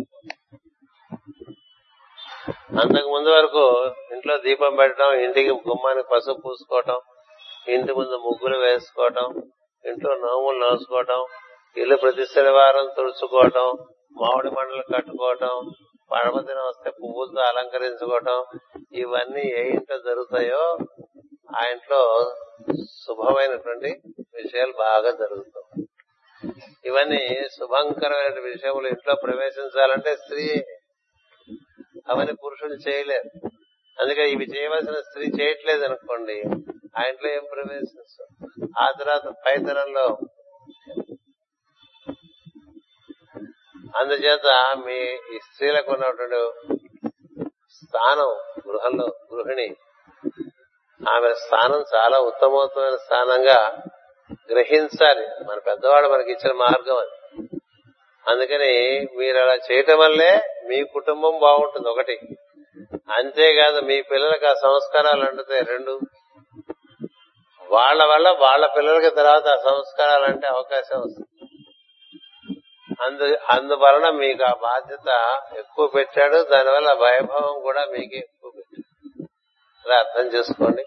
[2.79, 3.63] అంతకు ముందు వరకు
[4.15, 6.99] ఇంట్లో దీపం పెట్టడం ఇంటికి గుమ్మానికి పసుపు పూసుకోవటం
[7.67, 9.27] ఇంటి ముందు ముగ్గులు వేసుకోవటం
[9.85, 11.21] ఇంట్లో నోములు నోసుకోవటం
[11.77, 13.67] ఇల్లు ప్రతి శనివారం తుడుచుకోవటం
[14.15, 15.53] మామిడి మండలు కట్టుకోవటం
[16.11, 18.45] పడమదిన వస్తే పువ్వులతో అలంకరించుకోవటం
[18.93, 20.77] ఇవన్నీ ఏ ఇంట్లో జరుగుతాయో
[21.55, 22.33] ఆ ఇంట్లో
[22.83, 24.01] శుభమైనటువంటి
[24.35, 25.87] విషయాలు బాగా జరుగుతాయి.
[26.85, 30.45] ఇవన్నీ శుభంకరమైన విషయములు ఇంట్లో ప్రవేశించాలంటే స్త్రీ
[32.09, 33.29] అవన్నీ పురుషులు చేయలేరు.
[34.01, 36.37] అందుకే ఇవి చేయవలసిన స్త్రీ చేయట్లేదు అనుకోండి
[36.97, 38.23] ఆ ఇంట్లో ఏం ప్రవేశించు
[38.79, 40.17] ఆ తర్వాత పై తరంలో
[43.95, 46.69] అందుచేత మీ స్త్రీలకు ఉన్నటువంటి
[47.75, 48.27] స్థానం
[48.67, 49.75] గృహంలో గృహిణి
[51.09, 53.83] ఆమె స్థానం చాలా ఉత్తమోత్తమైన స్థానంగా
[54.51, 55.27] గ్రహించాలి.
[55.27, 57.39] మన పెద్దవాడు మనకి ఇచ్చిన మార్గం అది.
[58.29, 62.19] అందుకని మీరు అలా చేయటం వల్లే మీ కుటుంబం బాగుంటుంది ఒకటి.
[63.11, 65.99] అంతేకాదు మీ పిల్లలకు ఆ సంస్కారాలు అంటుతాయి రెండు.
[67.71, 71.34] వాళ్ళ వల్ల వాళ్ళ పిల్లలకి తర్వాత ఆ సంస్కారాలు అంటే అవకాశం వస్తుంది.
[73.01, 75.09] అందు అందువలన మీకు ఆ బాధ్యత
[75.57, 78.85] ఎక్కువ పెట్టాడు దానివల్ల వైభవం కూడా మీకే ఎక్కువ పెట్టాడు.
[79.85, 80.85] ఇలా అర్థం చేసుకోండి.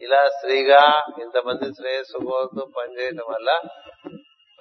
[0.00, 3.60] ఇలా స్త్రీగా ఇంతమంది శ్రేయస్సు కోరుతూ పనిచేయటం వల్ల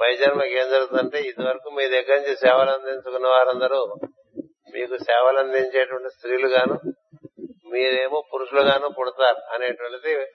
[0.02, 3.96] పై జన్మకి ఏం జరుగుతుందంటే ఇదివరకు మీ దగ్గర నుంచి సేవలు అందించుకున్న వారందరూ
[4.74, 6.91] మీకు సేవలు అందించేటువంటి స్త్రీలు గాను
[7.72, 10.32] మీరేమో పురుషులు గాను పుడతారు అనేటువంటిది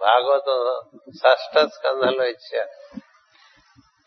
[0.00, 0.82] భాగవతం
[1.12, 3.00] షష్ట స్కంధంలో ఇచ్చారు.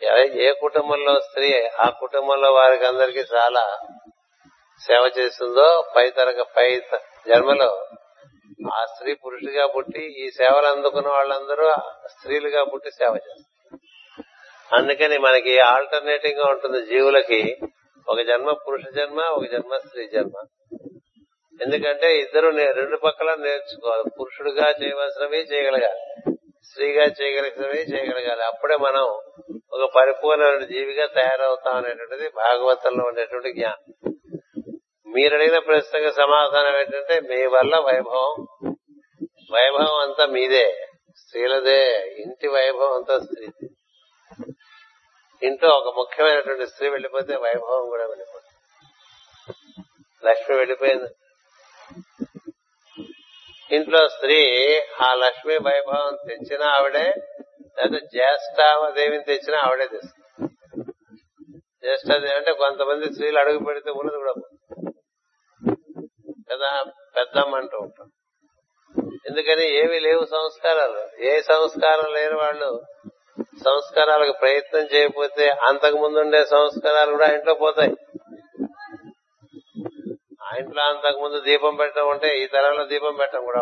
[0.03, 3.79] ఏ కుటుంబంలో స్త్రీ ఆ కుటుంబంలో వారికి అందరికీ చాలా
[4.87, 6.81] సేవ చేస్తుందో పై తరగ పై
[7.27, 7.85] జన్మలో
[8.73, 11.69] ఆ స్త్రీ పురుషుడిగా పుట్టి ఈ సేవలు అందుకున్న వాళ్ళందరూ
[12.07, 13.79] స్త్రీలుగా పుట్టి సేవ చేస్తారు.
[14.75, 17.57] అందుకని మనకి ఆల్టర్నేటివ్గా ఉంటుంది జీవులకి
[18.07, 20.45] ఒక జన్మ పురుష జన్మ ఒక జన్మ స్త్రీ జన్మ.
[21.61, 26.36] ఎందుకంటే ఇద్దరు రెండు పక్కల నేర్చుకోవాలి పురుషుడుగా చేయవలసినవి చేయగలగాలి.
[26.69, 28.43] స్త్రీగా చేయగలిగినవి చేయగలగాలి.
[28.43, 29.03] అప్పుడే మనం
[29.73, 34.11] ఒక పరిపూర్ణమైన జీవిగా తయారవుతాం అనేటువంటిది భాగవతంలో ఉండేటువంటి జ్ఞానం.
[35.15, 38.33] మీరు అడిగిన ప్రశ్నకు సమాధానం ఏంటంటే మీ వల్ల వైభవం
[39.51, 40.65] వైభవం అంతా మీదే
[41.17, 43.47] స్త్రీలదే ఇంటి వైభవం అంతా స్త్రీ.
[45.43, 48.53] ఇంట్లో ఒక ముఖ్యమైనటువంటి స్త్రీ వెళ్ళిపోతే వైభవం కూడా వెళ్ళిపోతుంది.
[50.29, 51.09] లక్ష్మి వెళ్ళిపోయింది.
[53.71, 54.37] ఇంట్లో స్త్రీ
[55.01, 57.13] ఆ లక్ష్మీ వైభవం తెచ్చిన ఆవిడే
[57.77, 60.47] లేదా జ్యేష్ఠామదేవిని తెచ్చిన ఆవిడే తెస్తుంది.
[61.83, 64.33] జ్యేష్ఠాదేవి అంటే కొంతమంది స్త్రీలు అడుగు పెడితే ఉన్నది కూడా
[66.51, 66.83] కదా
[67.17, 68.09] పెద్దమ్మ అంటూ ఉంటాం.
[69.29, 71.23] ఎందుకని ఏవి లేవు సంస్కారాలు.
[71.23, 72.81] ఏ సంస్కారం లేని వాళ్ళు
[73.65, 77.91] సంస్కారాలకు ప్రయత్నం చేయకపోతే అంతకు ముందు ఉండే సంస్కారాలు కూడా ఇంట్లో పోతాయి.
[80.47, 83.59] ఆ ఇంట్లో అంతకు ముందు దీపం పెట్టడం ఉంటే ఈ తరంలో దీపం పెట్టడం కూడా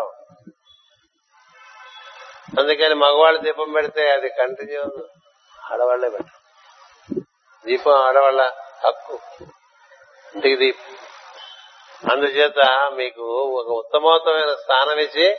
[2.58, 4.82] అందుకని మగవాళ్ళు దీపం పెడితే అది కంటిన్యూ
[5.72, 6.26] ఆడవాళ్ళే పెట్ట
[7.66, 8.52] దీపం ఆడవాళ్ళ
[8.86, 9.18] హక్కు.
[10.34, 10.96] ఇంటికి దీపం.
[12.12, 15.36] అందుచేత మీకు ఒక ఉత్తమోత్తమైన స్థానం ఇచ్చి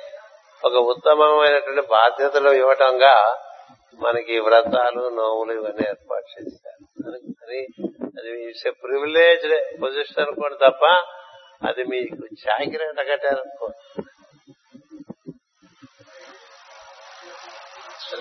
[0.66, 3.38] ఒక ఉత్తమమైనటువంటి బాధ్యతలు ఇవ్వటంగా
[3.94, 7.10] మనకి వ్రతాలు నోములు ఇవన్నీ ఏర్పాటు చేశారు.
[7.44, 7.68] అది
[8.20, 10.86] అది ప్రివిలేజ్ పొజిషన్ అనుకోండి తప్ప
[11.62, 13.68] అది మీకు జాగ్రత్త కట్టారనుకో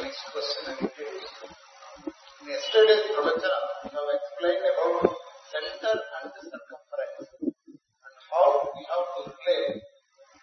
[0.02, 1.56] next question I will give.
[2.46, 3.54] Yesterday, Professor
[3.90, 5.02] have explained about
[5.50, 9.82] center and the circumference and how we have to relate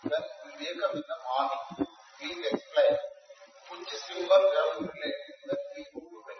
[0.03, 1.63] when we wake up in the morning.
[2.19, 2.95] Please explain
[3.69, 6.39] which symbol we have to relate when we move away.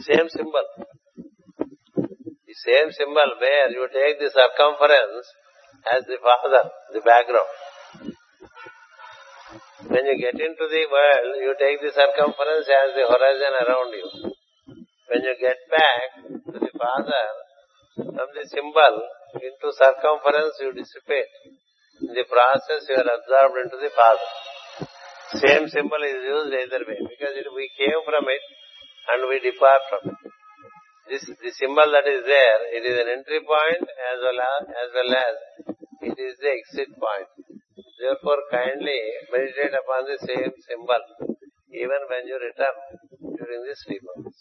[0.00, 0.66] Same symbol.
[2.48, 5.28] The same symbol where you take the circumference
[5.84, 7.52] as the father, the background.
[9.84, 14.08] When you get into the world, you take the circumference as the horizon around you.
[15.12, 17.24] When you get back to the father,
[18.00, 18.94] from the symbol
[19.36, 21.28] into circumference you dissipate.
[22.00, 24.28] In the process you are absorbed into the father.
[25.36, 28.44] Same symbol is used either way because we came from it
[29.12, 30.37] and we depart from it
[31.09, 34.89] This the symbol that is there, it is an entry point as well as, as
[34.95, 35.35] well as
[36.01, 37.29] it is the exit point.
[37.99, 38.99] Therefore, kindly
[39.31, 41.03] meditate upon the same symbol
[41.73, 42.77] even when you return
[43.35, 44.39] during the sleep hours.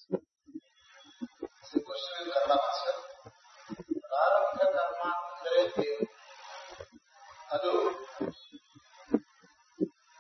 [1.73, 2.97] The question is Kannada master.
[4.13, 6.07] ಪ್ರಾರಂಭ ಕರ್ಮ ಅಂದರೆ ಏನು
[7.55, 7.71] ಅದು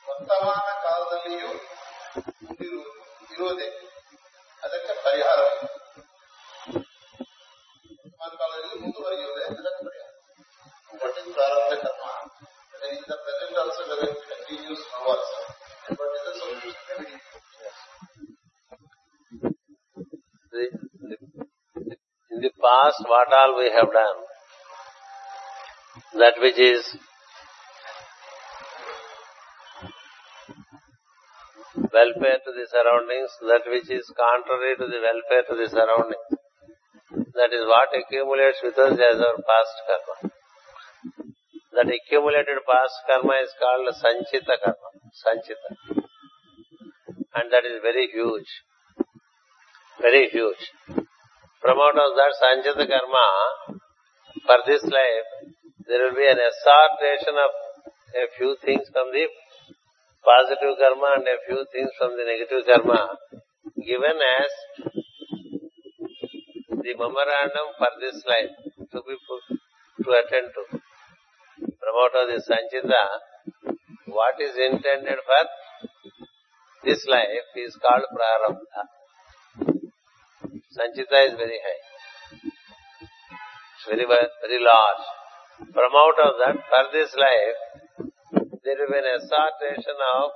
[0.07, 1.51] ವರ್ತಮಾನ ಕಾಲದಲ್ಲಿಯೂ
[2.45, 2.81] ಮುಂದಿರು
[3.35, 3.69] ಇರೋದೇ
[4.65, 5.41] ಅದಕ್ಕೆ ಪರಿಹಾರ
[8.27, 10.09] ವರ್ತಮಾನ ಕಾಲದಲ್ಲಿ ಮುಂದುವರಿಯುವುದೇ ಅದಕ್ಕೆ ಪರಿಹಾರ
[11.03, 12.07] ವಾಟ್ ಇಸ್ ಪ್ರಾರಂಭ ಕರ್ಮ
[12.95, 15.39] in the present also whether it continues no also
[16.01, 17.19] but is the solution remedy
[20.53, 20.65] The,
[21.03, 21.17] the,
[22.31, 24.19] in the past, what all we have done,
[26.15, 26.83] that which is
[31.93, 36.36] welfare to the surroundings, that which is contrary to the welfare to the surroundings.
[37.38, 40.34] that is what accumulates with us as our past karma.
[41.78, 44.90] That accumulated past karma is called Sanchita karma.
[45.22, 45.70] Sanchita.
[47.38, 48.50] And that is very huge.
[50.02, 50.64] Very huge.
[51.62, 53.28] From out of that Sanchita karma,
[54.48, 55.30] for this life,
[55.86, 57.52] there will be an assortation of
[58.18, 59.28] a few things from the
[60.26, 63.14] positive karma and a few things from the negative karma
[63.86, 64.52] given as
[66.88, 68.52] the memorandum for this life
[68.92, 69.16] to be
[70.04, 70.64] to attend to.
[71.60, 73.04] From out of the Sanchita,
[74.08, 75.44] what is intended for
[76.88, 78.84] this life is called Prarabdha.
[80.78, 81.84] Sanchita is very high.
[83.76, 85.04] It's very, very large.
[85.76, 87.60] From out of that, for this life,
[88.64, 90.32] there will be an assortation of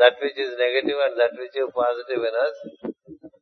[0.00, 2.56] that which is negative and that which is positive in us.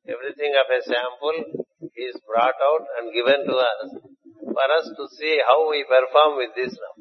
[0.08, 1.57] Everything of a sample
[1.98, 3.88] is brought out and given to us
[4.58, 6.94] for us to see how we perform with this now.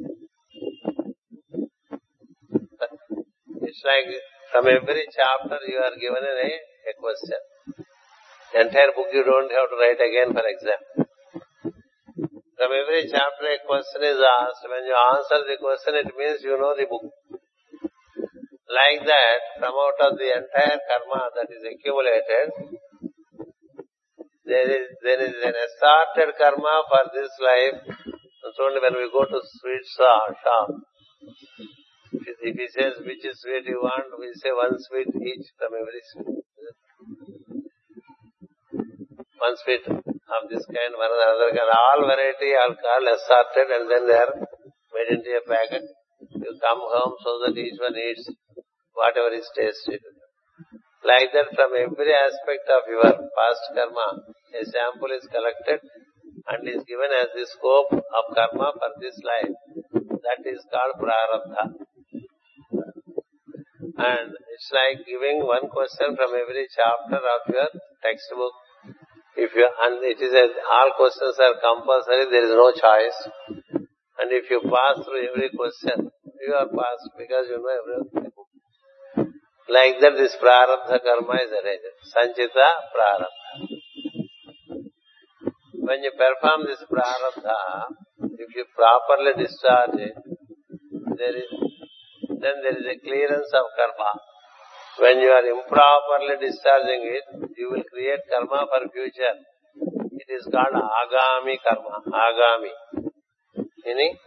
[3.61, 4.09] It's like
[4.51, 7.41] from every chapter you are given a, a question.
[8.53, 10.81] The entire book you don't have to write again for exam.
[12.57, 14.65] From every chapter a question is asked.
[14.65, 17.05] When you answer the question, it means you know the book.
[18.65, 22.76] Like that, from out of the entire karma that is accumulated,
[24.47, 27.79] there is there is an assorted karma for this life.
[28.57, 30.31] Only when we go to sweet shop.
[32.41, 36.03] If he says which is sweet you want, we say one sweet each from every
[36.15, 36.47] sweet.
[39.37, 41.69] One sweet of this kind, one another kind.
[41.69, 44.33] All variety, alcohol assorted and then they are
[44.95, 45.83] made into a packet.
[46.31, 48.31] You come home so that each one eats
[48.95, 50.01] whatever is tasted.
[51.05, 54.07] Like that from every aspect of your past karma,
[54.57, 55.79] a sample is collected
[56.47, 59.55] and is given as the scope of karma for this life.
[59.93, 61.63] That is called prarabdha.
[63.97, 67.69] And it's like giving one question from every chapter of your
[68.01, 68.53] textbook.
[69.37, 73.19] If you, and it is a, all questions are compulsory, there is no choice.
[74.17, 76.09] And if you pass through every question,
[76.41, 78.31] you are passed because you know everything.
[79.69, 81.91] Like that, this prarabdha karma is arranged.
[82.13, 83.66] Sanchita prarabdha.
[85.87, 87.59] When you perform this prarabdha,
[88.43, 90.19] if you properly discharge it,
[91.15, 91.47] there is,
[92.27, 94.11] then there is a clearance of karma.
[94.99, 97.25] When you are improperly discharging it,
[97.55, 99.31] you will create karma for future.
[100.11, 102.03] It is called agami karma.
[102.03, 102.73] Agami.
[103.87, 104.17] Meaning,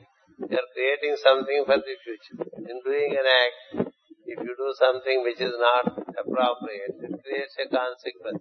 [0.40, 2.40] you are creating something for the future.
[2.56, 3.84] In doing an act,
[4.24, 8.40] if you do something which is not appropriate, it creates a consequence.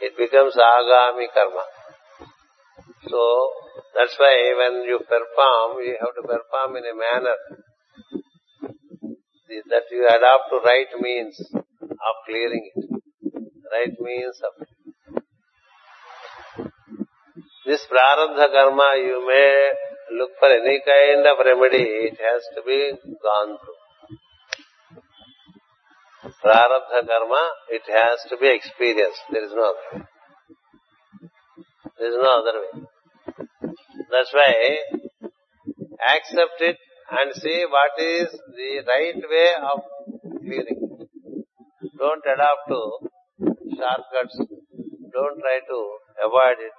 [0.00, 1.79] It becomes agami karma.
[3.10, 3.50] So,
[3.94, 7.36] that's why when you perform, you have to perform in a manner
[9.68, 12.84] that you adopt to right means of clearing it.
[13.72, 14.66] Right means of.
[17.66, 19.72] This prarabdha karma, you may
[20.18, 22.92] look for any kind of remedy, it has to be
[23.22, 23.80] gone through.
[26.44, 29.22] Prarabdha karma, it has to be experienced.
[29.30, 30.06] There is no other.
[31.98, 32.86] There is no other way.
[34.10, 34.52] That's why
[36.14, 36.78] accept it
[37.10, 39.80] and see what is the right way of
[40.40, 40.80] clearing.
[41.98, 42.80] Don't adopt to
[43.76, 44.36] shortcuts.
[45.16, 45.78] Don't try to
[46.26, 46.76] avoid it.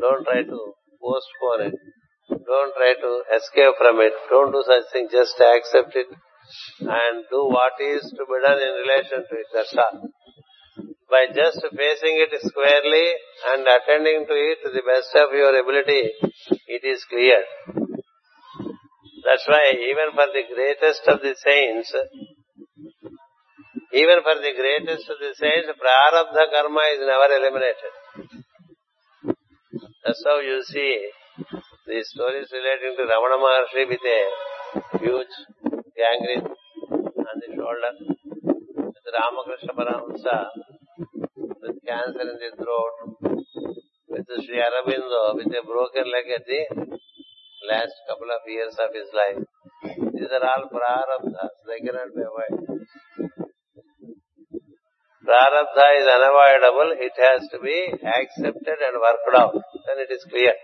[0.00, 0.58] Don't try to
[1.02, 1.74] postpone it.
[2.28, 4.14] Don't try to escape from it.
[4.30, 5.08] Don't do such thing.
[5.10, 6.06] Just accept it
[6.80, 9.48] and do what is to be done in relation to it.
[9.52, 10.08] That's all.
[11.10, 13.06] By just facing it squarely
[13.52, 16.10] and attending to it to the best of your ability,
[16.66, 17.42] it is clear.
[19.24, 21.92] That's why even for the greatest of the saints,
[23.92, 27.94] even for the greatest of the saints, prarabdha karma is never eliminated.
[30.04, 31.10] That's how you see
[31.86, 35.34] the stories relating to Ramana Maharshi with a huge
[35.96, 37.92] gangrene on the shoulder,
[38.76, 40.36] with Ramakrishna Paramahamsa
[41.36, 43.25] with cancer in the throat,
[44.08, 46.62] with Sri Aurobindo with a broken leg at the
[47.70, 49.42] last couple of years of his life.
[50.14, 51.54] These are all prarabdhas.
[51.66, 52.22] They cannot be
[55.98, 56.90] is unavoidable.
[57.02, 59.54] It has to be accepted and worked out.
[59.54, 60.54] Then it is clear.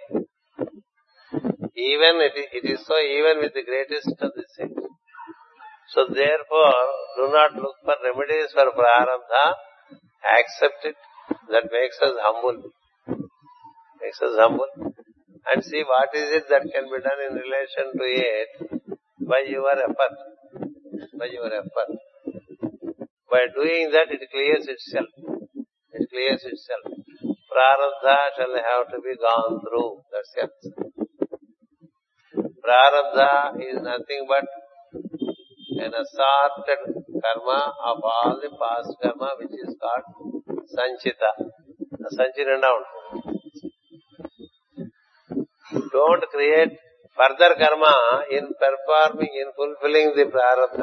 [1.75, 4.87] Even it, it is so even with the greatest of the saints.
[5.95, 6.83] So therefore,
[7.17, 9.45] do not look for remedies for prarabdha.
[10.39, 10.97] Accept it.
[11.51, 12.71] That makes us humble
[14.03, 14.35] makes us
[15.53, 18.51] and see what is it that can be done in relation to it
[19.27, 20.17] by your effort.
[21.19, 21.91] By your effort.
[23.31, 25.09] By doing that, it clears itself.
[25.93, 26.85] It clears itself.
[27.53, 30.03] Prarabdha shall have to be gone through.
[30.13, 30.55] That's it.
[32.65, 34.47] Prarabdha is nothing but
[35.85, 36.83] an assorted
[37.23, 40.07] karma of all the past karma which is called
[40.75, 41.33] sanchita.
[42.17, 42.77] Sanchita now.
[45.96, 46.76] Don't create
[47.18, 47.86] further karma
[48.38, 50.80] in performing in fulfilling the prarambha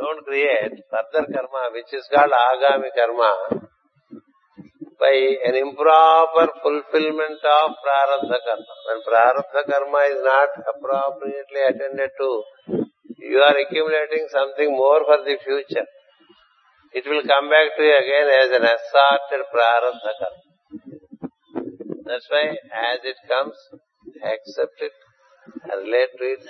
[0.00, 3.22] don't create further karma which is called agami కర్మ
[5.00, 5.16] by
[5.48, 8.74] an improper fulfillment of prarabdha karma.
[8.86, 12.28] When prarabdha karma is not appropriately attended to,
[13.24, 15.86] you are accumulating something more for the future.
[16.94, 20.37] It will come back to you again as an assorted prarabdha karma.
[22.09, 23.53] that's why as it comes,
[24.17, 24.95] accept it,
[25.69, 26.41] relate to it,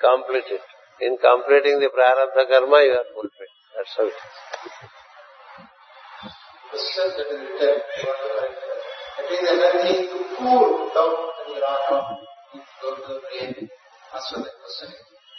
[0.00, 0.64] complete it.
[1.04, 3.56] In completing the prarabdha karma, you are fulfilled.
[3.76, 4.80] That's how it is.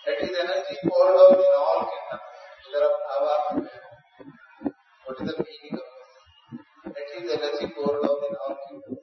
[0.06, 1.90] that is energy poured out in all
[5.06, 5.88] What is the meaning of?
[6.94, 9.02] That is energy poured out in all kingdoms.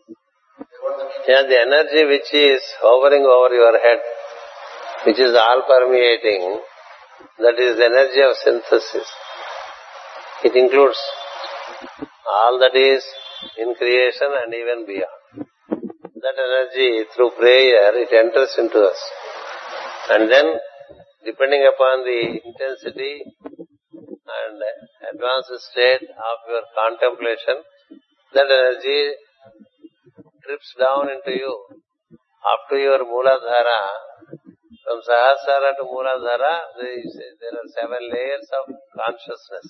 [0.83, 4.01] What the energy which is hovering over your head,
[5.05, 6.61] which is all permeating,
[7.39, 9.09] that is the energy of synthesis.
[10.45, 10.99] It includes
[12.25, 13.05] all that is
[13.59, 15.47] in creation and even beyond.
[16.17, 19.01] That energy through prayer, it enters into us.
[20.11, 20.47] And then,
[21.25, 23.23] depending upon the intensity
[23.93, 24.57] and
[25.13, 27.63] advanced state of your contemplation,
[28.33, 29.13] that energy
[30.49, 31.53] trips down into you
[32.49, 33.81] up to your Mooladhara.
[34.81, 39.69] From Sahasrara to Mooladhara, there are seven layers of consciousness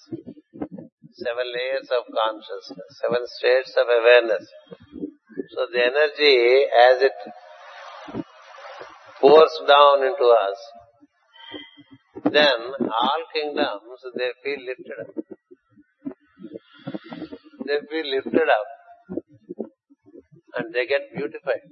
[1.18, 4.46] seven layers of consciousness, seven states of awareness.
[5.50, 7.18] So the energy as it
[9.20, 10.58] pours down into us,
[12.30, 15.14] then all kingdoms, they feel lifted up.
[17.66, 18.77] They feel lifted up
[20.58, 21.62] and they get beautified.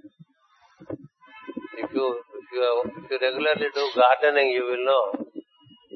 [1.76, 2.07] If you,
[2.41, 5.26] if you, if you regularly do gardening, you will know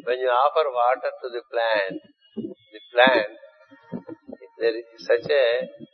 [0.05, 2.03] when you offer water to the plant,
[2.37, 3.33] the plant
[3.93, 5.45] if there is such a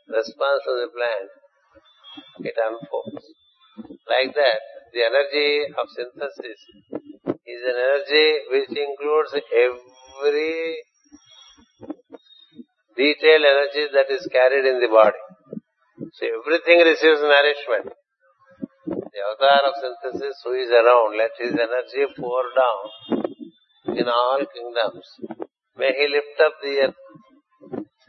[0.09, 1.28] response to the plant,
[2.47, 3.26] it unfolds.
[4.09, 4.61] Like that,
[4.92, 6.61] the energy of synthesis
[7.26, 10.78] is an energy which includes every
[12.97, 15.26] detail energy that is carried in the body.
[16.17, 17.93] So everything receives nourishment.
[18.89, 25.05] The avatar of synthesis who is around, let his energy pour down in all kingdoms.
[25.77, 27.01] May he lift up the earth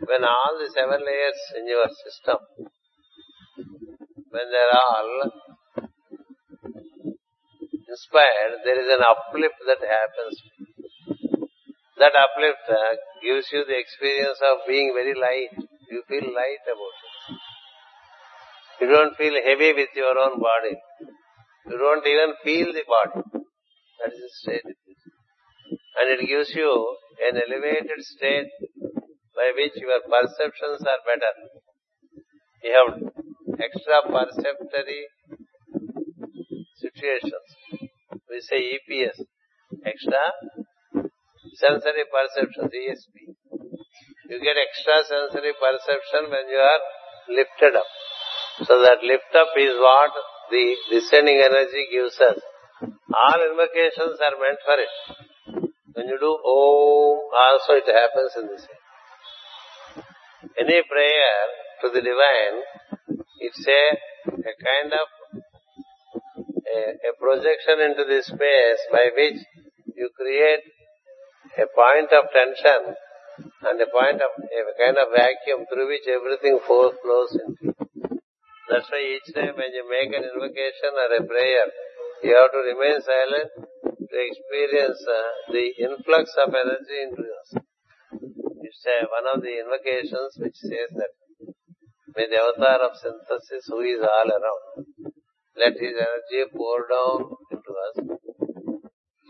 [0.07, 2.39] when all the seven layers in your system,
[4.31, 5.31] when they're all
[7.91, 10.35] inspired, there is an uplift that happens.
[11.99, 15.59] That uplift uh, gives you the experience of being very light.
[15.91, 17.16] You feel light about it.
[18.79, 20.75] You don't feel heavy with your own body.
[21.65, 23.25] You don't even feel the body.
[23.99, 24.67] That is the state
[25.97, 26.69] And it gives you
[27.27, 28.51] an elevated state
[29.35, 31.33] by which your perceptions are better.
[32.63, 32.91] You have
[33.59, 35.01] extra perceptory
[36.77, 37.49] situations.
[38.29, 39.17] We say EPS,
[39.85, 40.23] extra
[41.55, 43.15] sensory perceptions, ESP.
[44.29, 46.81] You get extra sensory perception when you are
[47.29, 47.89] lifted up.
[48.65, 50.11] So that lift up is what
[50.49, 52.41] the descending energy gives us.
[52.81, 54.93] All invocations are meant for it.
[55.93, 58.81] When you do Om, also it happens in this way.
[60.57, 61.37] Any prayer
[61.81, 62.57] to the divine,
[63.39, 63.83] it's a,
[64.33, 65.07] a kind of
[66.65, 69.37] a, a projection into the space by which
[69.95, 70.65] you create
[71.61, 72.95] a point of tension
[73.69, 77.76] and a point of a kind of vacuum through which everything flows into.
[78.67, 81.67] That's why each time when you make an invocation or a prayer,
[82.23, 87.63] you have to remain silent to experience uh, the influx of energy into yourself.
[88.67, 91.15] It's uh, one of the invocations which says that
[92.11, 94.83] may the avatar of synthesis who is all around,
[95.55, 97.95] let his energy pour down into us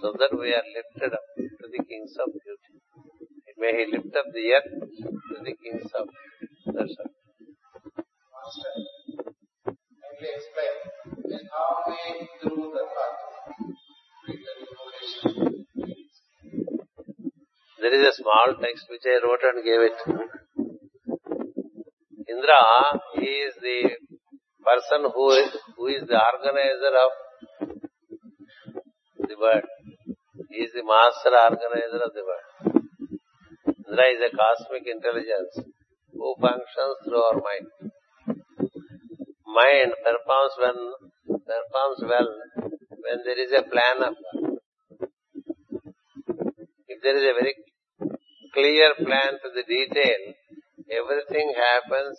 [0.02, 2.74] so that we are lifted up to the kings of beauty.
[3.58, 6.74] May he lift up the earth to the kings of beauty.
[6.74, 7.14] That's all.
[10.18, 10.34] Through
[12.74, 12.84] the.
[17.80, 19.98] There is a small text which I wrote and gave it.
[22.28, 22.62] Indra
[23.22, 23.92] is the
[24.66, 27.12] person who is, who is the organizer of
[29.30, 29.70] the world.
[30.50, 32.50] He is the master organizer of the world.
[33.88, 35.60] Indra is a cosmic intelligence
[36.12, 37.92] who functions through our mind.
[39.48, 42.30] Mind performs when performs well
[43.00, 44.16] when there is a plan of
[46.88, 47.56] If there is a very
[48.54, 50.22] clear plan to the detail,
[50.92, 52.18] everything happens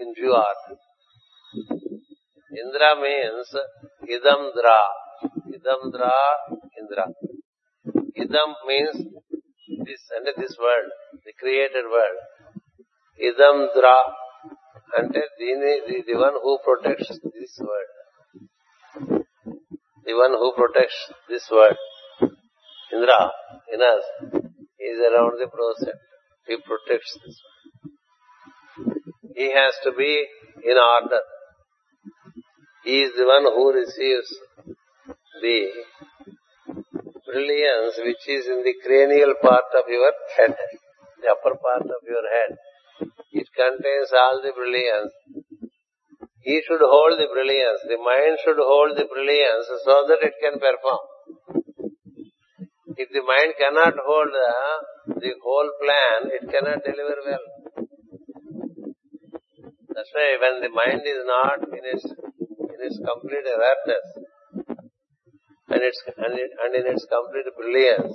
[0.00, 0.74] in due order.
[2.50, 3.54] Indra means
[4.02, 4.80] idam dra.
[5.54, 6.14] Idam dra,
[6.80, 7.06] Indra.
[8.18, 8.96] Idam means
[9.86, 10.90] this and this world,
[11.24, 12.18] the created world.
[13.22, 13.96] Idam dra
[14.99, 15.71] అంటే దీని
[16.09, 17.91] the one who protects this word
[20.07, 21.81] the one who protects this word
[22.91, 23.13] Indra
[23.75, 24.09] in us
[24.89, 26.01] is around the ప్రోసెట్
[26.47, 27.59] he protects this word
[29.39, 30.11] he has to be
[30.71, 31.27] in order
[32.85, 34.35] he is the one who receives
[35.43, 35.57] the
[37.27, 40.53] brilliance which is in the cranial part of your head,
[41.23, 42.51] the upper part of your head.
[43.58, 45.12] Contains all the brilliance.
[46.46, 47.82] He should hold the brilliance.
[47.90, 51.02] The mind should hold the brilliance so that it can perform.
[52.94, 57.46] If the mind cannot hold the, the whole plan, it cannot deliver well.
[59.94, 64.06] That's why when the mind is not in its, in its complete alertness,
[65.68, 68.14] and its and, it, and in its complete brilliance,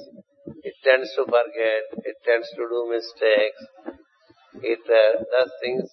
[0.64, 3.61] it tends to forget, it tends to do mistakes,
[4.64, 5.90] it uh, does things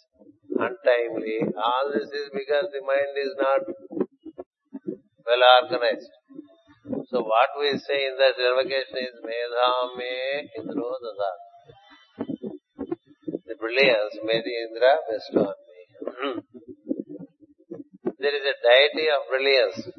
[0.54, 1.42] untimely.
[1.58, 3.62] All this is because the mind is not
[5.26, 6.10] well organized.
[7.10, 11.32] So what we say in that invocation is Medhame Indro Dada.
[13.46, 15.80] The brilliance, the Indra bestow on me.
[18.20, 19.90] there is a deity of brilliance.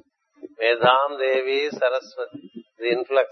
[0.59, 2.65] Medham Devi Saraswati.
[2.79, 3.29] The influx.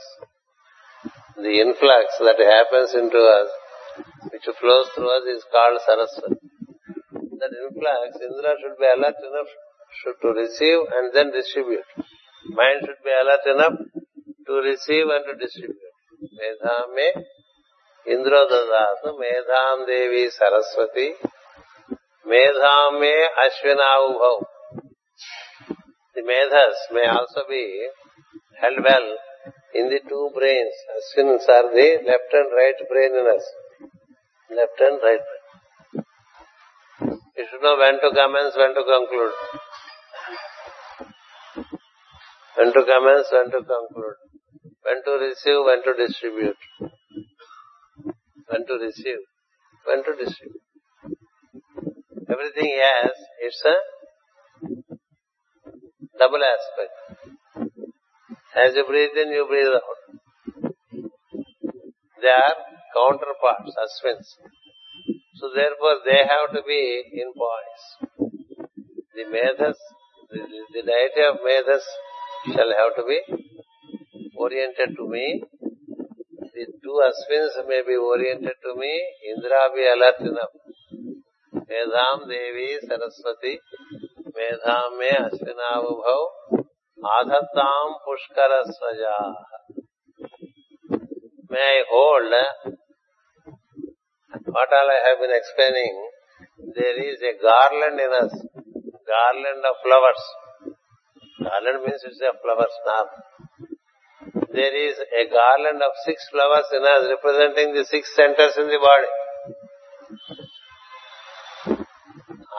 [1.37, 3.49] The influx that happens into us,
[4.39, 6.39] which flows through us is called Saraswati.
[7.11, 9.51] That influx, Indra should be alert enough
[9.99, 11.83] should to receive and then distribute.
[12.47, 13.75] Mind should be alert enough
[14.47, 15.91] to receive and to distribute.
[16.39, 17.23] Medhame
[18.07, 21.19] Indra Dadatu Medham Devi Saraswati
[22.23, 23.13] Medhame
[23.43, 24.45] Ashwinavubhav
[26.15, 27.87] the medhas may also be
[28.59, 29.07] held well
[29.75, 30.75] in the two brains.
[30.97, 33.45] Ashwins are the left and right brain in us.
[34.49, 35.43] Left and right brain.
[37.37, 39.33] You should know when to commence, when to conclude.
[42.57, 44.17] When to commence, when to conclude.
[44.83, 46.57] When to receive, when to distribute.
[48.47, 49.21] When to receive,
[49.85, 50.61] when to distribute.
[52.27, 53.11] Everything has
[53.41, 53.75] its a
[56.17, 56.93] double aspect.
[58.55, 59.99] As you breathe in, you breathe out.
[62.21, 62.29] They
[62.95, 64.27] are counterparts, aswins.
[65.35, 68.31] So therefore they have to be in poise.
[69.15, 69.77] The Medhas,
[70.29, 70.39] the,
[70.73, 71.83] the deity of Medhas
[72.45, 73.19] shall have to be
[74.35, 75.43] oriented to me.
[76.53, 79.01] The two Aswins may be oriented to me.
[79.35, 80.53] Indra be alert enough.
[81.69, 83.53] मेधाम देवी सरस्वती
[84.37, 86.07] मेधाम में अश्विनाभव
[87.11, 89.17] आधत्ताम पुष्कर स्वजा
[91.51, 92.78] may I hold
[94.49, 95.95] what all I have been explaining.
[96.73, 98.33] There is a garland in us,
[99.05, 100.23] garland of flowers.
[101.39, 103.09] Garland means it's a flower snap.
[104.51, 108.79] There is a garland of six flowers in us representing the six centers in the
[108.81, 109.13] body.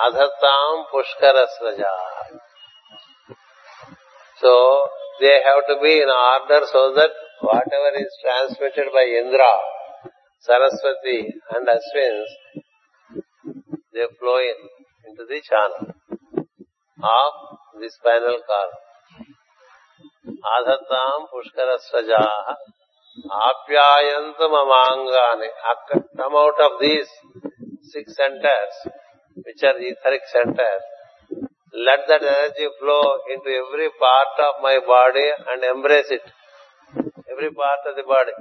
[0.06, 1.96] Adhattam Pushkara Sraja.
[4.40, 4.52] So,
[5.20, 7.10] they have to be in order so that
[7.42, 9.52] whatever is transmitted by Indra,
[10.42, 12.30] Saraswati and Ashwins,
[13.92, 14.60] they flow in
[15.08, 15.92] into the channel
[17.02, 17.32] of
[17.80, 18.72] the spinal cord.
[20.26, 22.24] Adhattam Pushkara Sraja
[23.48, 25.48] Apyayantu Mamangani.
[26.16, 27.08] Come out of these
[27.82, 28.74] six centers,
[29.36, 30.84] which are etheric centers.
[31.74, 36.22] Let that energy flow into every part of my body and embrace it.
[37.30, 38.32] Every part of the body.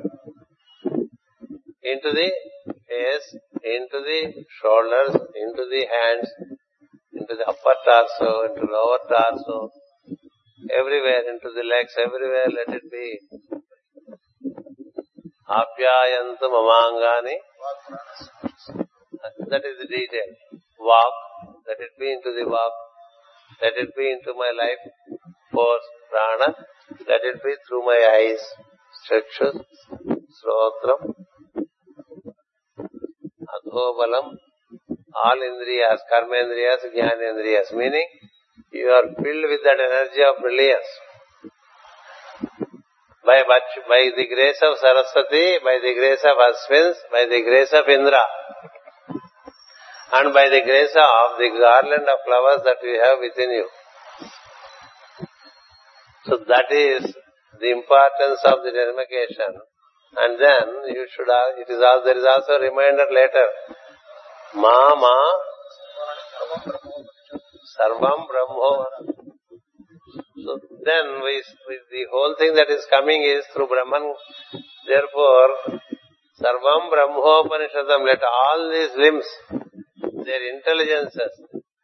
[1.89, 2.29] Into the
[2.87, 3.27] face,
[3.63, 4.21] into the
[4.61, 6.29] shoulders, into the hands,
[7.13, 9.71] into the upper torso, into lower torso,
[10.69, 13.19] everywhere, into the legs, everywhere, let it be.
[15.49, 17.37] Apyayantu mamangani.
[19.49, 20.29] That is the detail.
[20.79, 21.13] Walk,
[21.67, 22.73] let it be into the walk.
[23.61, 24.83] Let it be into my life
[25.51, 26.55] force, prana.
[27.07, 28.43] Let it be through my eyes,
[33.69, 34.37] chakshus, srotram, adhobalam,
[35.15, 37.73] all indriyas, karmendriyas, jnanendriyas.
[37.73, 38.07] Meaning,
[38.71, 40.87] you are filled with that energy of brilliance.
[43.25, 43.43] By,
[43.87, 48.23] by the grace of Saraswati, by the grace of Aswins, by the grace of Indra,
[50.13, 53.67] and by the grace of the garland of flowers that you have within you.
[56.25, 57.13] So that is
[57.59, 59.68] the importance of the dermacation.
[60.17, 61.29] And then you should
[61.61, 63.45] it is also, there is also a reminder later.
[64.55, 65.15] Mama
[67.77, 68.85] Sarvam Brahmo.
[70.43, 71.43] So then we,
[71.91, 74.13] the whole thing that is coming is through Brahman.
[74.87, 75.79] Therefore,
[76.41, 79.27] Sarvam Brahmopanishadam, let all these limbs
[80.25, 81.33] their intelligences,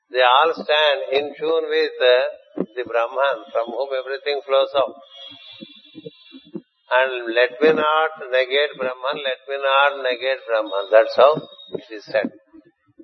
[0.10, 1.96] they all stand in tune with
[2.76, 4.96] the Brahman from whom everything flows out.
[6.86, 10.86] And let me not negate Brahman, let me not negate Brahman.
[10.92, 11.34] That's how
[11.74, 12.30] it is said.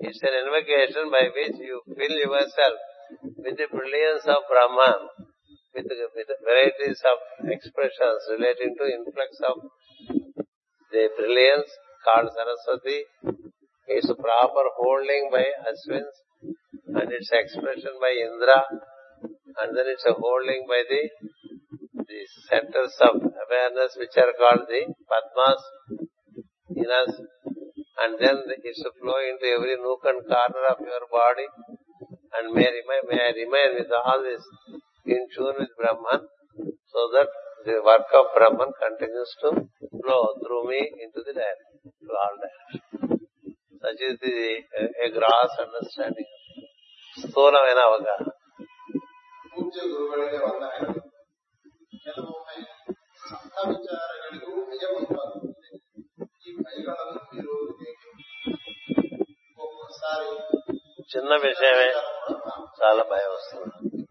[0.02, 2.78] It's an invocation by which you fill yourself
[3.42, 5.10] with the brilliance of Brahman,
[5.74, 7.18] with, with varieties of
[7.50, 9.58] expressions relating to influx of
[10.92, 11.70] the brilliance
[12.06, 13.02] called Saraswati,
[13.88, 16.18] its proper holding by Aswins,
[16.94, 18.62] and its expression by Indra
[19.60, 21.02] and then it's a holding by the
[22.12, 25.62] the centers of awareness which are called the Padmas,
[26.76, 27.14] Inas,
[28.04, 31.48] and then it should flow into every nook and corner of your body
[32.36, 34.44] and may remain, may I remain with all this
[35.06, 36.28] in tune with Brahman
[36.92, 37.30] so that
[37.66, 39.50] the work of Brahman continues to
[40.04, 41.60] flow through me into the land,
[42.04, 42.56] to all that.
[43.82, 44.38] Such is the,
[44.80, 46.30] a, a gross understanding.
[47.22, 48.28] స్థూలమైన అవగాహన
[52.08, 52.56] చిన్న
[61.36, 61.94] విషయమే.
[62.84, 64.06] చాలా భయం వస్తుంది.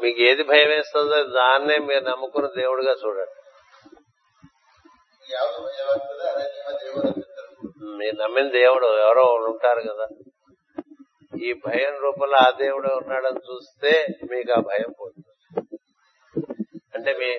[0.00, 3.40] మీకు ఏది భయం వేస్తుందో దాన్నే మీరు నమ్ముకున్న దేవుడిగా చూడండి.
[7.82, 10.06] మీరు నమ్మిన దేవుడు ఎవరో ఉంటారు కదా.
[11.40, 13.92] ఈ భయం రూపంలో ఆ దేవుడే ఉన్నాడని చూస్తే
[14.32, 15.28] మీకు ఆ భయం పోతుంది
[16.94, 17.30] అంటే మీ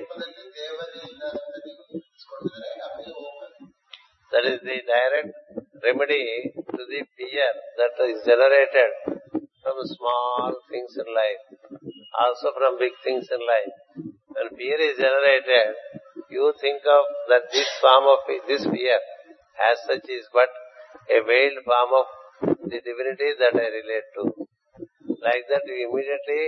[4.32, 5.38] that is the direct
[5.86, 6.22] remedy
[6.72, 8.96] to the fear that is generated
[9.64, 11.44] from small things in life
[12.24, 13.76] also from big things in life
[14.34, 15.72] when fear is generated,
[16.30, 19.00] you think of that this form of this fear
[19.62, 20.52] as such is but
[21.10, 22.06] a veiled form of
[22.72, 24.24] the divinity that I relate to.
[25.28, 26.44] Like that you immediately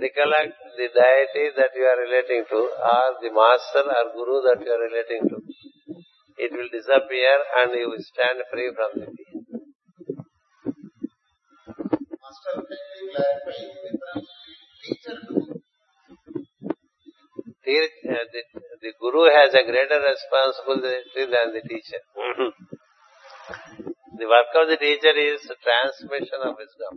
[0.00, 2.60] recollect the deity that you are relating to
[2.94, 5.38] or the master or guru that you are relating to.
[6.38, 9.44] it will disappear and you will stand free from the pain.
[12.22, 15.60] Master, kindly clarify the difference between teacher and guru.
[17.64, 18.42] Te- uh, the,
[18.82, 22.02] the guru has a greater responsibility than the teacher.
[24.18, 26.92] the work of the teacher is transmission of wisdom.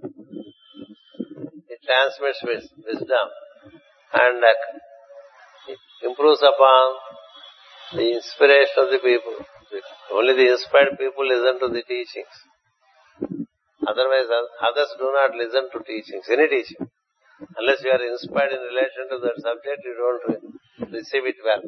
[1.69, 3.27] It transmits wis- wisdom
[4.13, 4.57] and uh,
[6.03, 6.85] improves upon
[7.93, 9.37] the inspiration of the people.
[10.11, 12.35] Only the inspired people listen to the teachings.
[13.87, 14.29] Otherwise,
[14.61, 16.89] others do not listen to teachings, any teaching.
[17.57, 21.63] Unless you are inspired in relation to that subject, you don't re- receive it well.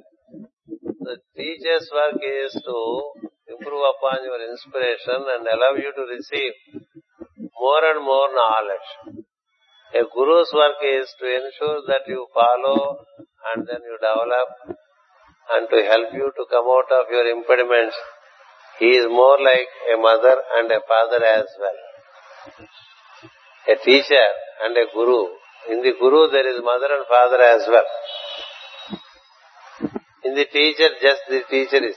[1.02, 6.54] The teacher's work is to improve upon your inspiration and allow you to receive
[7.38, 8.90] more and more knowledge.
[9.94, 13.06] A guru's work is to ensure that you follow
[13.54, 14.50] and then you develop
[15.54, 17.96] and to help you to come out of your impediments.
[18.80, 21.80] He is more like a mother and a father as well.
[23.70, 24.28] A teacher
[24.66, 25.28] and a guru.
[25.70, 27.86] In the guru there is mother and father as well.
[30.26, 31.96] In the teacher, just the teacher is.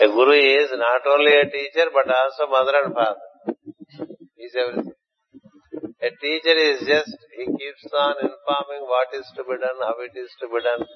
[0.00, 3.28] A guru is not only a teacher but also mother and father.
[4.36, 4.94] He is everything.
[5.98, 10.14] A teacher is just, he keeps on informing what is to be done, how it
[10.14, 10.86] is to be done,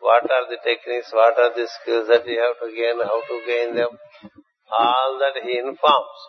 [0.00, 3.36] what are the techniques, what are the skills that you have to gain, how to
[3.48, 3.96] gain them.
[4.68, 6.20] All that he informs.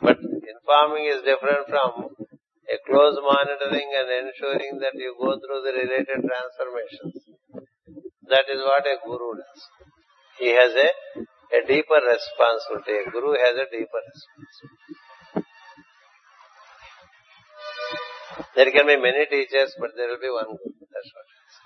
[0.00, 2.16] But informing is different from
[2.72, 7.20] a close monitoring and ensuring that you go through the related transformations.
[8.32, 9.79] That is what a guru does.
[10.40, 10.88] He has a,
[11.52, 13.12] a deeper responsibility.
[13.12, 14.96] Guru has a deeper responsibility.
[18.56, 20.72] There can be many teachers, but there will be one guru.
[20.80, 21.60] That's what it is.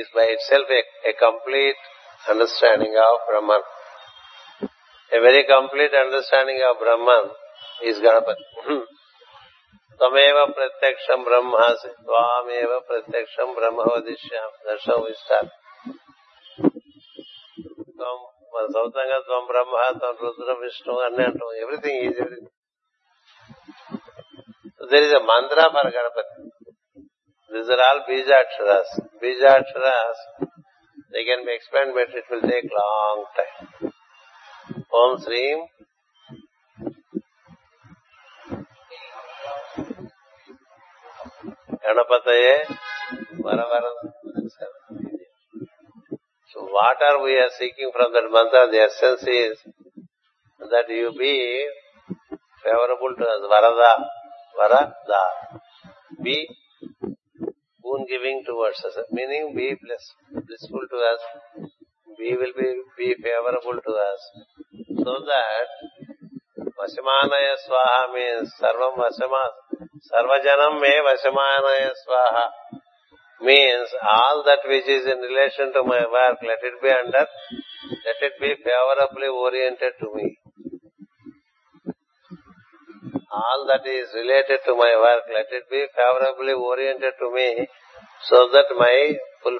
[0.00, 1.80] Is by itself a, a complete
[2.28, 3.62] understanding of Brahman.
[5.12, 7.32] A very complete understanding of Brahman
[7.83, 8.45] is Ganapati.
[9.99, 14.51] Tvameva pratyaksham brahmasi, tvameva pratyaksham brahma vadishyam.
[14.65, 15.49] That's how we start.
[17.99, 18.17] త్వం
[18.53, 22.51] మన సౌతంగా త్వం బ్రహ్మ త్వం రుద్ర విష్ణు అన్నీ అంటాం everything is everything
[24.91, 26.35] there is a mantra for Ganapati
[27.51, 28.89] These are all Bijaksharas.
[29.21, 30.17] Bijaksharas,
[31.13, 33.91] they can be explained, but it will take long time.
[34.93, 35.59] Om Sreem.
[41.84, 42.64] Ganapataye
[43.44, 43.92] Varavara.
[46.52, 48.70] So what are we are seeking from that mantra?
[48.70, 49.58] The essence is
[50.70, 51.66] that you be
[52.62, 53.40] favorable to us.
[53.52, 53.92] Varada.
[54.58, 55.22] Varada.
[56.22, 56.48] Be
[57.82, 61.22] boon giving towards us, meaning be blissful to us,
[62.18, 64.20] be will be, be favorable to us,
[65.04, 65.68] so that
[66.78, 69.44] Vashamanaya Swaha means Sarvam Vashama,
[69.80, 72.44] Me Vashamanaya Swaha
[73.40, 77.26] means all that which is in relation to my work, let it be under,
[78.04, 80.36] let it be favorably oriented to me.
[83.32, 87.66] all that is related to my work, let it be favorably oriented to me
[88.28, 89.58] so that my full,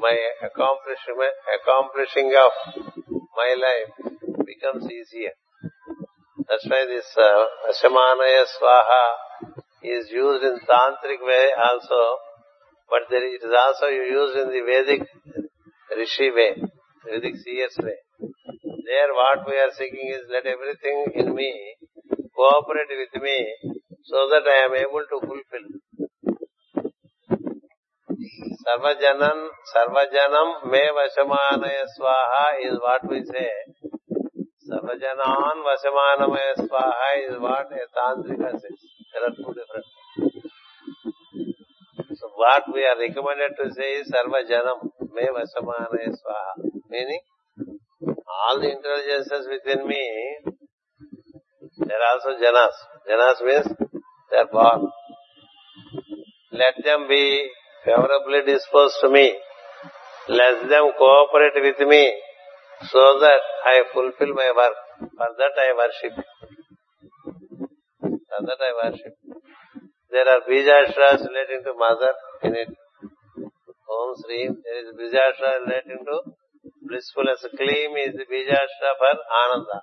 [0.00, 2.52] my accomplishment, accomplishing of
[3.34, 3.90] my life
[4.44, 5.32] becomes easier.
[6.48, 7.44] That's why this uh,
[7.74, 9.04] Ashamanaya Swaha
[9.82, 12.02] is used in tantric way also,
[12.88, 15.08] but it is also used in the Vedic
[15.96, 16.54] Rishi way,
[17.10, 17.98] Vedic seers way.
[18.86, 21.50] There what we are seeking is let everything in me
[22.36, 23.38] cooperate with me
[24.04, 25.66] so that I am able to fulfill.
[28.62, 33.50] Sarvajanam, Sarvajanam me Vashamanaya Swaha is what we say.
[34.66, 38.80] Sarvajanan Vashamanamaya Swaha is what a Tantrika says.
[39.12, 39.86] There are two different.
[42.18, 46.66] So what we are recommended to say is Sarvajanam me Vashamanaya Swaha.
[46.90, 47.20] Meaning,
[48.02, 50.02] all the intelligences within me
[51.78, 52.74] they are also janas.
[53.08, 53.76] Janas means
[54.30, 54.90] they are born.
[56.52, 57.48] Let them be
[57.84, 59.34] favorably disposed to me.
[60.28, 62.12] Let them cooperate with me
[62.89, 64.77] so that I fulfill my work.
[64.99, 66.15] For that I worship.
[68.01, 69.15] For that I worship.
[70.09, 72.13] There are Bijashras relating to mother
[72.43, 72.69] in it.
[73.89, 74.47] Om Sri.
[74.47, 76.15] There is Bijashra relating to
[76.87, 77.45] blissfulness.
[77.59, 79.77] Kleem is the Bijashra for Ananda.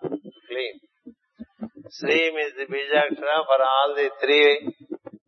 [0.50, 0.76] Kleem.
[1.88, 4.74] Sreem is the Bijakshara for all the three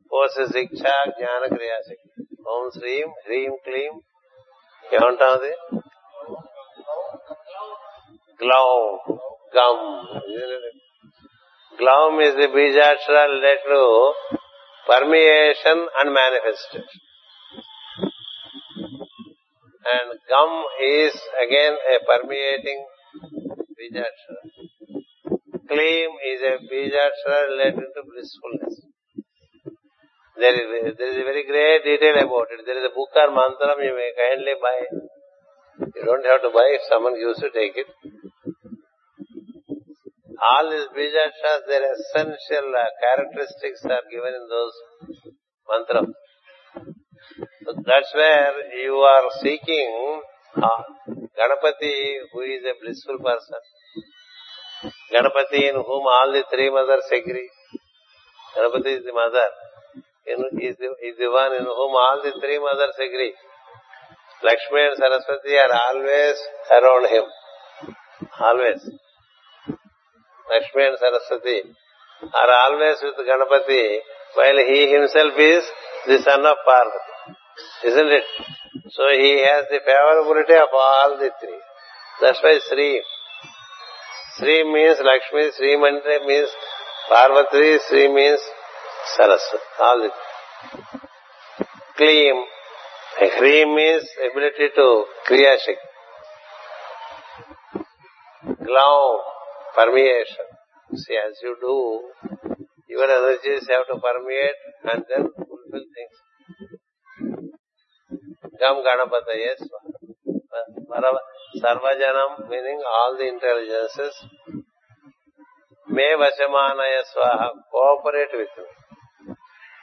[0.08, 2.10] forces Iksha, Jnana, Kriya Shakti.
[2.52, 3.92] ఓం శ్రీం హ్రీం క్లీం
[4.96, 5.52] ఏమంటాం అది
[8.42, 8.66] glove
[9.58, 9.86] gum
[11.80, 13.82] గ్లౌమ్ is the బీజాక్షర led to
[14.90, 17.00] permeation and manifestation.
[19.92, 20.52] And gum
[20.82, 22.80] is again a permeating
[23.78, 24.42] Bijashara.
[25.70, 28.76] Claim is a Bijashara related to blissfulness.
[30.36, 32.64] There is, there is a very great detail about it.
[32.64, 34.78] There is a book or mantram you may kindly buy.
[35.96, 36.66] You don't have to buy.
[36.76, 37.88] If someone gives you, take it.
[40.35, 44.75] all these Bijasharas, their essential uh, characteristics are given in those
[45.69, 46.11] mantras.
[47.63, 48.53] So that's where
[48.83, 50.21] you are seeking
[50.57, 51.95] uh, Ganapati,
[52.31, 53.61] who is a blissful person.
[55.13, 57.49] Ganapati in whom all the three mothers agree.
[58.55, 59.47] Ganapati is the mother.
[60.27, 63.33] In, is the one in whom all the three mothers agree.
[64.43, 66.37] Lakshmi and Saraswati are always
[66.71, 67.23] around him.
[68.39, 69.04] Always.
[70.49, 71.57] Lakshmi and Saraswati
[72.21, 73.99] are always with Ganapati
[74.35, 75.63] while he himself is
[76.07, 77.13] the son of Parvati.
[77.85, 78.23] Isn't it?
[78.91, 81.61] So he has the favorability of all the three.
[82.21, 83.01] That's why Sri.
[84.37, 86.49] Sri means Lakshmi, Sri Mante means
[87.09, 88.39] Parvati, Sri means
[89.15, 89.65] Saraswati.
[89.79, 90.11] All the
[91.97, 92.43] Kleem.
[93.39, 95.95] Hri means ability to Kriya Shakti.
[99.75, 100.45] Glow, permeation.
[100.89, 102.01] See, as you do,
[102.89, 106.17] your energies have to permeate and then fulfill things.
[108.59, 111.11] Gam Ganapataya Swaha.
[111.55, 114.15] Sarvajanam meaning all the intelligences.
[115.87, 117.41] మే వశమానయ స్వాహ
[117.73, 118.61] cooperate with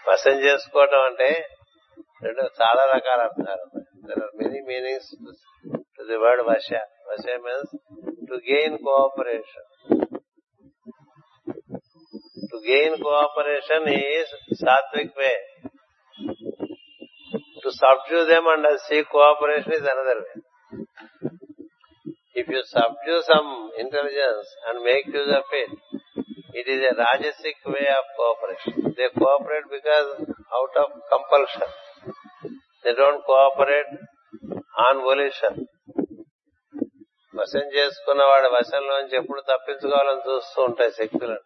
[0.08, 1.28] వశం చేసుకోవటం అంటే
[2.24, 3.66] రెండు చాలా రకాల అర్థాలు
[4.08, 5.10] there are many meanings
[5.96, 7.72] to the word vasha vasha means
[8.30, 9.71] to gain cooperation
[12.51, 15.31] to gain cooperation is Satvik way
[17.63, 20.35] to subdue them and seek cooperation is another way
[22.39, 23.47] If you subdue some
[23.77, 25.71] intelligence and make use of it,
[26.53, 28.93] it is a rajasic way of cooperation.
[28.95, 30.09] They cooperate because
[30.51, 31.69] out of compulsion.
[32.85, 33.91] They don't cooperate
[34.81, 35.55] on volition.
[37.33, 41.43] వశం చేసుకున్న వాడి వశంలోంచి ఎప్పుడు తప్పించుకోవాలని చూస్తూ ఉంటాయి శక్తులను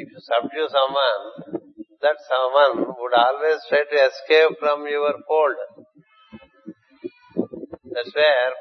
[0.00, 1.24] if you subdue someone
[2.02, 5.62] that someone would always try to escape from your fold
[7.90, 8.52] That's where,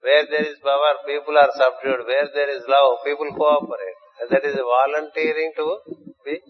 [0.00, 2.06] where there is power, people are subdued.
[2.06, 3.98] Where there is love, people cooperate.
[4.18, 5.66] And that is volunteering to
[6.24, 6.40] be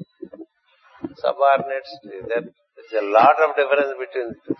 [1.16, 1.91] subordinates.
[2.05, 2.45] There
[2.78, 4.57] is a lot of difference between the two.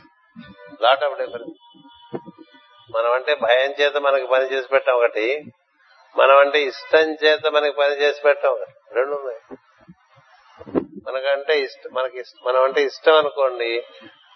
[0.81, 1.55] Lot of difference.
[2.89, 5.25] మనం అంటే భయం చేత మనకి పని చేసి పెట్టాం ఒకటి
[6.16, 8.56] మనం అంటే ఇష్టం చేత మనకి పని చేసి పెట్టాం
[8.94, 9.42] రెండు ఉన్నాయి.
[11.08, 13.72] మనకంటే ఇష్టం మనకి మనం అంటే ఇష్టం అనుకోండి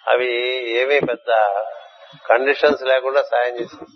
[0.10, 0.32] అవి
[0.80, 1.30] ఏమీ పెద్ద
[2.30, 3.92] కండిషన్స్ లేకుండా సాయం చేస్తుంది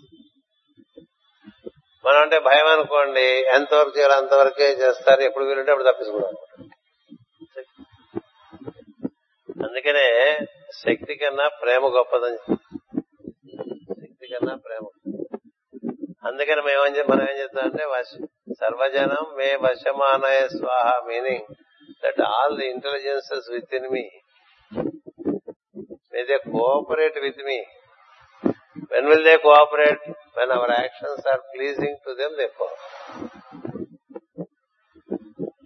[2.05, 3.25] మనం అంటే భయం అనుకోండి
[3.55, 6.35] ఎంతవరకు చేయాలి అంతవరకే చేస్తారు ఎప్పుడు వీలుంటే అప్పుడు తప్పించుకోవడం
[9.65, 10.07] అందుకనే
[10.73, 12.39] శక్తి కన్నా ప్రేమ గొప్పదని
[14.01, 14.85] శక్తి కన్నా ప్రేమ.
[16.28, 17.84] అందుకని మేమేం మనం ఏం చెప్తామంటే
[18.62, 21.48] సర్వజనం మే వశమానయ స్వాహ meaning
[22.04, 24.04] that all the intelligences within me
[26.12, 27.58] may they cooperate with me
[28.90, 30.02] When will they cooperate?
[30.34, 33.32] When our actions are pleasing to them, they cooperate.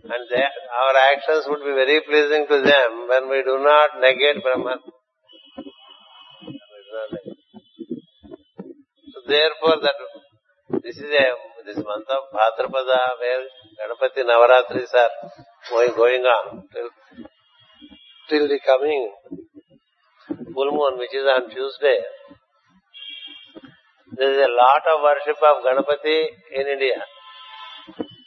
[0.05, 0.45] And they,
[0.83, 4.79] our actions would be very pleasing to them when we do not negate Brahman.
[9.05, 9.99] So therefore that
[10.86, 13.44] a this month of Bhadrapada where
[13.80, 15.32] Ganapati Navaratris are
[15.70, 16.90] going, going on till,
[18.30, 19.12] till the coming
[20.54, 22.00] full moon which is on Tuesday.
[24.12, 27.00] There is a lot of worship of Ganapati in India.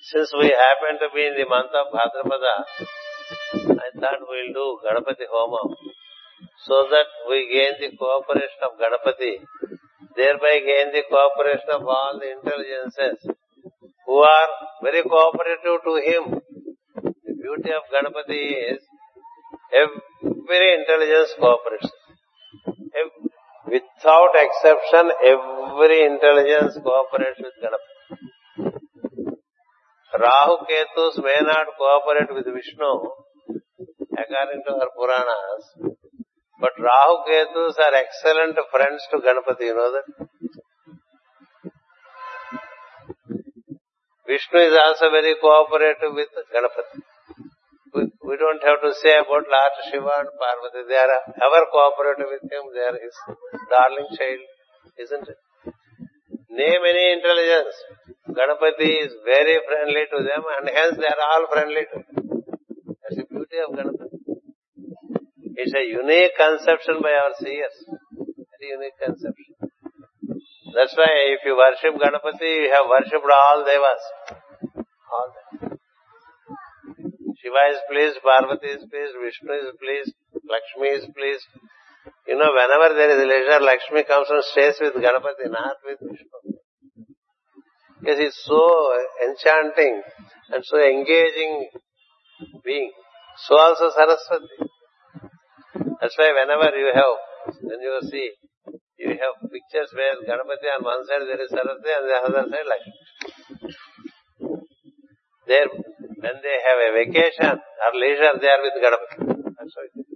[0.00, 2.54] Since we happen to be in the month of Bhadrapada,
[3.80, 5.74] I thought we'll do Ganapati Homa
[6.64, 9.44] so that we gain the cooperation of Ganapati,
[10.16, 13.18] thereby gain the cooperation of all the intelligences
[14.06, 14.48] who are
[14.82, 16.24] very cooperative to him.
[17.24, 18.80] The beauty of Ganapati is
[19.72, 21.90] every intelligence cooperates.
[23.66, 27.96] Without exception, every intelligence cooperates with Ganapati.
[30.18, 33.10] Rahu Ketus may not cooperate with Vishnu
[34.18, 35.64] according to our Puranas,
[36.60, 40.06] but Rahu Ketus are excellent friends to Ganapati, you know that?
[44.26, 46.98] Vishnu is also very cooperative with Ganapati.
[47.94, 50.82] We, we don't have to say about Lord Shiva and Parvati.
[50.88, 51.12] They are
[51.46, 52.64] ever cooperative with him.
[52.74, 53.16] They are his
[53.70, 54.42] darling child,
[54.98, 55.38] isn't it?
[56.50, 57.76] Name any intelligence.
[58.28, 62.16] Ganapati is very friendly to them and hence they are all friendly to him.
[63.02, 64.16] That's the beauty of Ganapati.
[65.56, 67.76] It's a unique conception by our seers.
[68.12, 69.56] Very unique conception.
[70.76, 74.04] That's why if you worship Ganapati, you have worshipped all devas.
[75.08, 75.78] All them.
[77.40, 80.12] Shiva is pleased, Parvati is pleased, Vishnu is pleased,
[80.44, 81.48] Lakshmi is pleased.
[82.28, 86.60] You know, whenever there is leisure, Lakshmi comes and stays with Ganapati, not with Vishnu.
[88.00, 88.92] Because he's so
[89.24, 90.02] enchanting
[90.52, 91.70] and so engaging
[92.62, 92.92] being.
[93.46, 94.65] So also Saraswati.
[96.00, 97.16] That's why whenever you have,
[97.62, 98.30] when you see,
[98.98, 102.68] you have pictures where Ganapati on one side there is Saraswati and the other side
[102.68, 102.96] Lakshmi.
[105.46, 105.68] There,
[106.20, 109.16] when they have a vacation or leisure, they are with Ganapati.
[109.56, 110.06] That's how it is.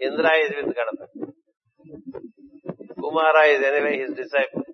[0.00, 1.32] Indra is with Ganapati.
[3.00, 4.64] Kumara is anyway his disciple.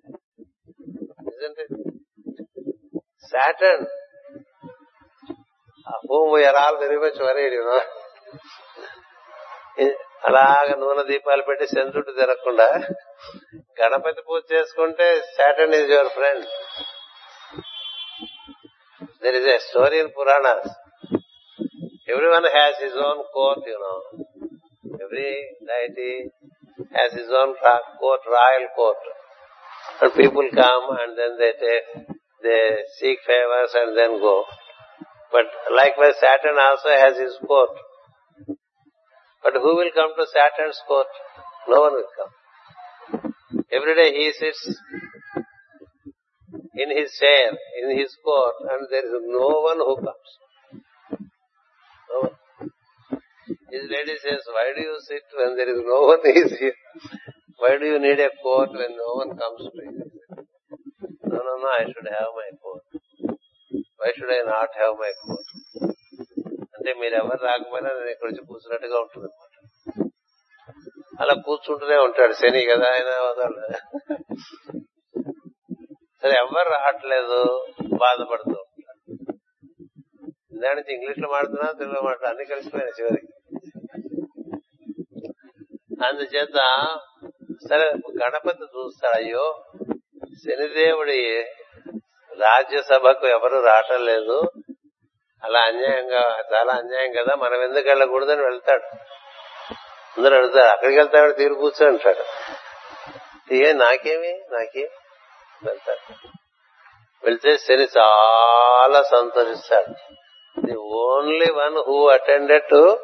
[1.31, 1.69] Isn't it?
[3.19, 3.87] Saturn,
[5.87, 7.81] of whom we are all very much worried, you know.
[10.28, 12.66] అలాగ నూనె దీపాలు పెట్టి చంద్రుడు తిరగకుండా
[13.80, 15.06] గణపతి పూజ చేసుకుంటే
[15.36, 16.46] Saturn is your friend
[19.22, 20.68] there is a story in Puranas
[22.08, 23.94] every one has his own court you know
[25.04, 25.30] every
[25.70, 26.10] deity
[26.92, 27.54] has his own
[28.02, 29.06] court royal court
[30.00, 31.88] and people come and then they take
[32.44, 32.56] they
[32.98, 34.36] seek favours and then go
[35.32, 37.78] but like wise Saturn also has his court
[39.43, 41.07] but who will come to Saturn's court?
[41.67, 42.33] No one will come.
[43.71, 44.77] Every day he sits
[46.75, 47.51] in his chair,
[47.81, 50.29] in his court, and there is no one who comes.
[52.09, 52.37] No one.
[53.71, 56.75] His lady says, why do you sit when there is no one is here?
[57.57, 60.03] Why do you need a court when no one comes to you?
[61.23, 62.83] No, no, no, I should have my court.
[63.97, 65.50] Why should I not have my court?
[66.81, 69.51] అంటే మీరు ఎవరు రాకపోయినా నేను ఇక్కడ వచ్చి కూర్చున్నట్టుగా ఉంటుంది అనమాట
[71.21, 73.09] అలా కూర్చుంటూనే ఉంటాడు శని కదా ఆయన
[76.23, 77.65] సరే ఎవరు రావట్లేదు
[77.97, 79.13] బాధపడుతూ ఉంటాడు.
[80.75, 83.27] నుంచి ఇంగ్లీష్లో మాడుతున్నా తెలుగులో మాట్లాడు అన్ని కలిసిపోయినాయి చివరికి.
[86.05, 86.57] అందుచేత
[87.69, 87.89] సరే
[88.23, 89.63] గణపతి చూస్తాడు అయ్యో
[90.45, 91.41] శనిదేవుడి
[92.39, 94.41] రాజ్యసభకు ఎవరు రావటం లేదు
[95.43, 98.95] అలా అన్యాయంగా చాలా అన్యాయం కదా మనం ఎందుకు వెళ్ళకూడదని వెళ్తాడు.
[100.17, 102.23] అందరూ అడుగుతారు అక్కడికి వెళ్తాడు తీరు కూర్చో అంటాడు
[103.53, 104.41] ఏ నాకేమి?
[104.51, 104.87] నాకేం?
[105.65, 106.13] వెళ్తాడు.
[107.23, 110.15] వెళ్తే శని చాలా సంతోషిస్తాడు.
[110.65, 112.99] The only one who attended to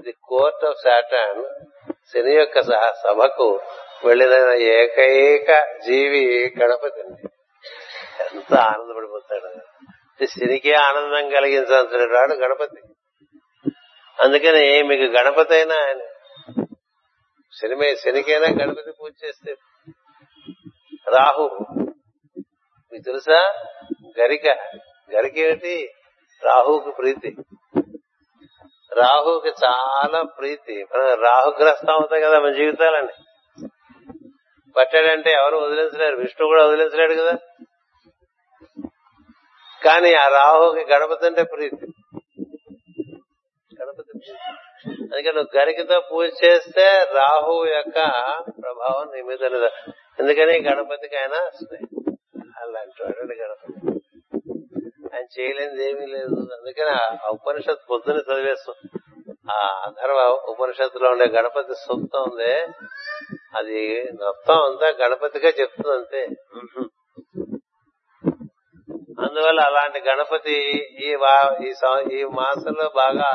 [0.00, 1.44] the court of Saturn
[2.14, 2.60] Shani యొక్క
[3.04, 3.60] సభకు
[4.04, 7.00] వెళ్ళిన ఏకైక జీవి గణపతి
[8.20, 9.48] ఎంత ఆనందపడిపోతాడు.
[10.26, 12.82] శనికే ఆనందం కలిగించాల్సినవాడు గణపతి.
[14.22, 16.00] అందుకని మీకు గణపతి అయినా ఆయన.
[17.62, 19.54] శనిమే శనికైనా గణపతి పూజ చేస్తే
[21.08, 21.66] రాహు.
[22.92, 23.66] మీకు తెలుసా?
[24.20, 24.46] గరిక.
[25.14, 25.88] గరిక ఏమిటి
[26.44, 27.36] రాహుకి ప్రీతి.
[28.92, 30.84] రాహుకి చాలా ప్రీతి.
[30.84, 33.08] మనం రాహుగ్రస్తం అవుతాం కదా మన జీవితాలని
[34.76, 36.16] పట్టాడంటే ఎవరు వదిలించలేరు.
[36.16, 37.38] విష్ణు కూడా వదిలించలేడు కదా.
[39.84, 41.86] కానీ ఆ రాహుకి గణపతి అంటే ప్రీతి.
[43.82, 44.32] గణపతి ప్రీతి.
[44.90, 47.94] అందుకే నువ్వు గరికతో పూజ చేస్తే రాహు యొక్క
[48.62, 49.92] ప్రభావం నీ మీద లేదు.
[50.20, 51.50] ఎందుకని గణపతికి ఆయన
[52.58, 54.00] అలాంటి వాడు గణపతి.
[55.14, 56.34] ఆయన చేయలేనిది ఏమీ లేదు.
[56.34, 59.00] అందుకని ఆ ఉపనిషత్ పొద్దున చదివేస్తాం.
[59.50, 62.54] ఆ అధర్వ ఉపనిషత్తులో ఉండే గణపతి సూక్తం ఉంది.
[63.56, 66.28] అది మొత్తం అంతా గణపతిగా చెప్తుంది అంతే.
[69.24, 70.56] అందువల్ల అలాంటి గణపతి
[71.06, 71.08] ఈ
[71.66, 71.72] ఈ
[72.10, 73.28] ఈ మాసంలో బాగా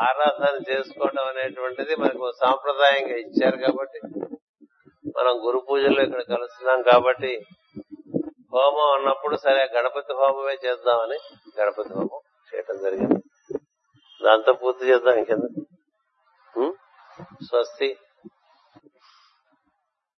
[0.00, 4.00] ఆరాధన చేసుకోవడం అనేటువంటిది మనకు సాంప్రదాయంగా ఇచ్చారు కాబట్టి
[5.16, 7.32] మనం గురు పూజల్లో ఇక్కడ కలుస్తున్నాం కాబట్టి
[8.54, 11.18] హోమం ఉన్నప్పుడు సరే గణపతి హోమమే చేద్దామని
[11.60, 12.20] గణపతి హోమం
[12.50, 13.20] చేయటం జరిగింది.
[14.24, 15.60] దాంతో పూర్తి చేద్దాం ఇంకెందుకు?
[17.48, 17.88] స్వస్తి.